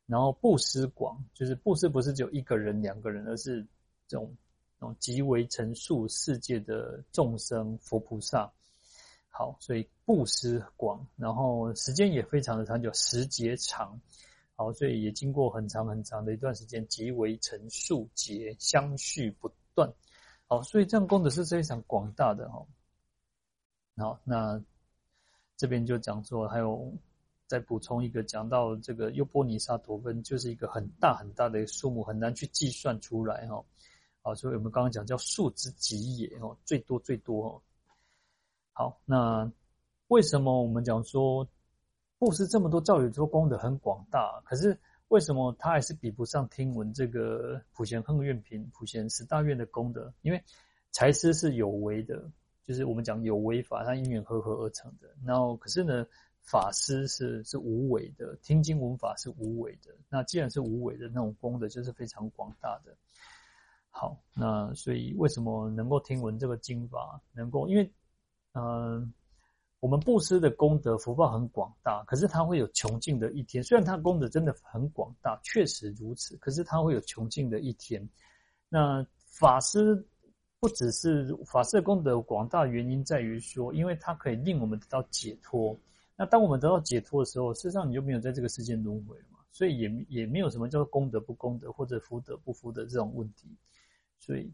[0.08, 3.62] 然后布施广，就是布施不是只有一个人、两个人，而是
[4.08, 4.36] 这种
[4.80, 8.52] 这种即为成数世界的众生佛菩萨。
[9.30, 14.00] 好，所以布施广，然后时间也非常的长久，时节长。
[14.58, 19.94] 好，所以也经过很长很长的一段时间，即为成数劫，相续不断。
[20.48, 22.66] 好，所以这样功德是非常广大的哈。
[23.98, 24.64] 好，那
[25.58, 26.90] 这边就讲说，还有
[27.48, 33.62] 再补充一个，讲到这个优波尼沙陀分，就是一个很大很大的数目，很难去计算出来哈。
[34.22, 37.62] 好，所以我们刚刚讲叫数之极也哦，最多最多哦。
[38.72, 39.52] 好，那
[40.08, 41.46] 为什么我们讲说？
[42.18, 50.14] 布施这么多，照理说功德很广大，可是为什么他还是比不上听闻这个普贤行愿品、普贤十大愿的功德？
[50.22, 50.42] 因为
[50.92, 52.32] 财施是有为的，
[52.66, 55.10] 就是我们讲有为法，它因缘和合而成的。
[55.26, 56.08] 然后可是呢，
[56.42, 59.94] 法师是是无为的，听经闻法是无为的。
[60.10, 62.96] 那既然是无为的，那种功德就是非常广大的。
[63.90, 67.92] 好，那所以为什么能够听闻这个经法，能够因为
[68.54, 69.14] 嗯。
[69.86, 73.64] 我们布施的功德福报很广大，可是它会有穷尽的一天。
[73.64, 78.10] 虽然它功德真的很广大，确实如此，可是它会有穷尽的一天。
[78.68, 80.04] 那法师
[80.60, 85.80] 不只是法师的功德广大，原因在于说，因为它可以令我们得到解脱。
[86.16, 93.56] 那当我们得到解脱的时候，事实上你就没有在这个世间轮回了嘛，所以也也没有什么叫做功德不功德或者福德不福德这种问题。
[94.18, 94.52] 所以，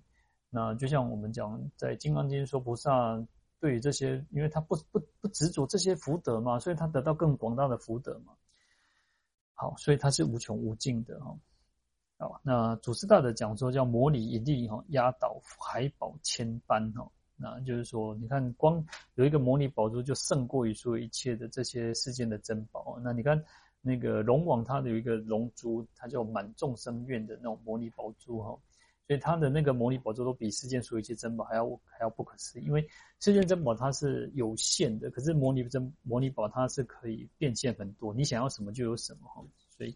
[0.50, 3.26] 那就像我们讲在《金刚经》说菩萨。
[3.62, 8.34] 对于这些，因为他不不不执着这些福德嘛，所以他得到更广大的福德嘛。
[9.54, 11.38] 好，所以他是无穷无尽的哈。
[12.18, 17.08] 好，那祖师大的讲说叫摩尼一粒哈，压倒海宝千般哈。
[17.36, 18.84] 那就是说，你看光
[19.14, 23.00] 有一个摩尼宝珠就胜过于所有一切的这些世间的珍宝。
[23.04, 23.40] 那你看
[23.80, 28.58] 那个龙王，他有一个龙珠，它叫满众生愿的那种摩尼宝珠哈。
[29.12, 32.88] 所以它的那个摩尼宝珠都比世间所有一切珍宝还要还要不可思议，因为
[33.20, 39.44] 世间珍宝它是有限的，可是摩尼珍摩尼宝它是可以变现很多，你想要什么就有什么哈。
[39.76, 39.94] 所以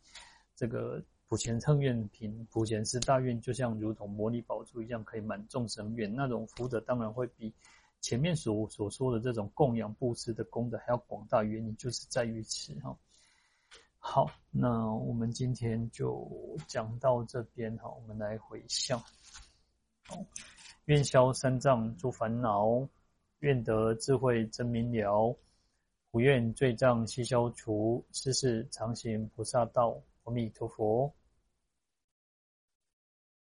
[0.54, 7.54] 这个普贤乘愿品、普贤是大愿，就像如同摩尼宝珠一样，可以满众生愿，那种福德当然会比
[8.02, 12.94] 前面所所说的这种供养布施的功德还要广大，原因就是在于此哈。
[14.08, 16.30] 好，那我们今天就
[16.68, 19.00] 讲到这边哈，我们来回向。
[20.10, 20.24] 哦，
[20.86, 22.88] 愿消三藏诸烦恼，
[23.40, 25.36] 愿得智慧真明了，
[26.12, 30.00] 不愿罪障悉消除，世世常行菩萨道。
[30.26, 31.12] 阿弥陀佛。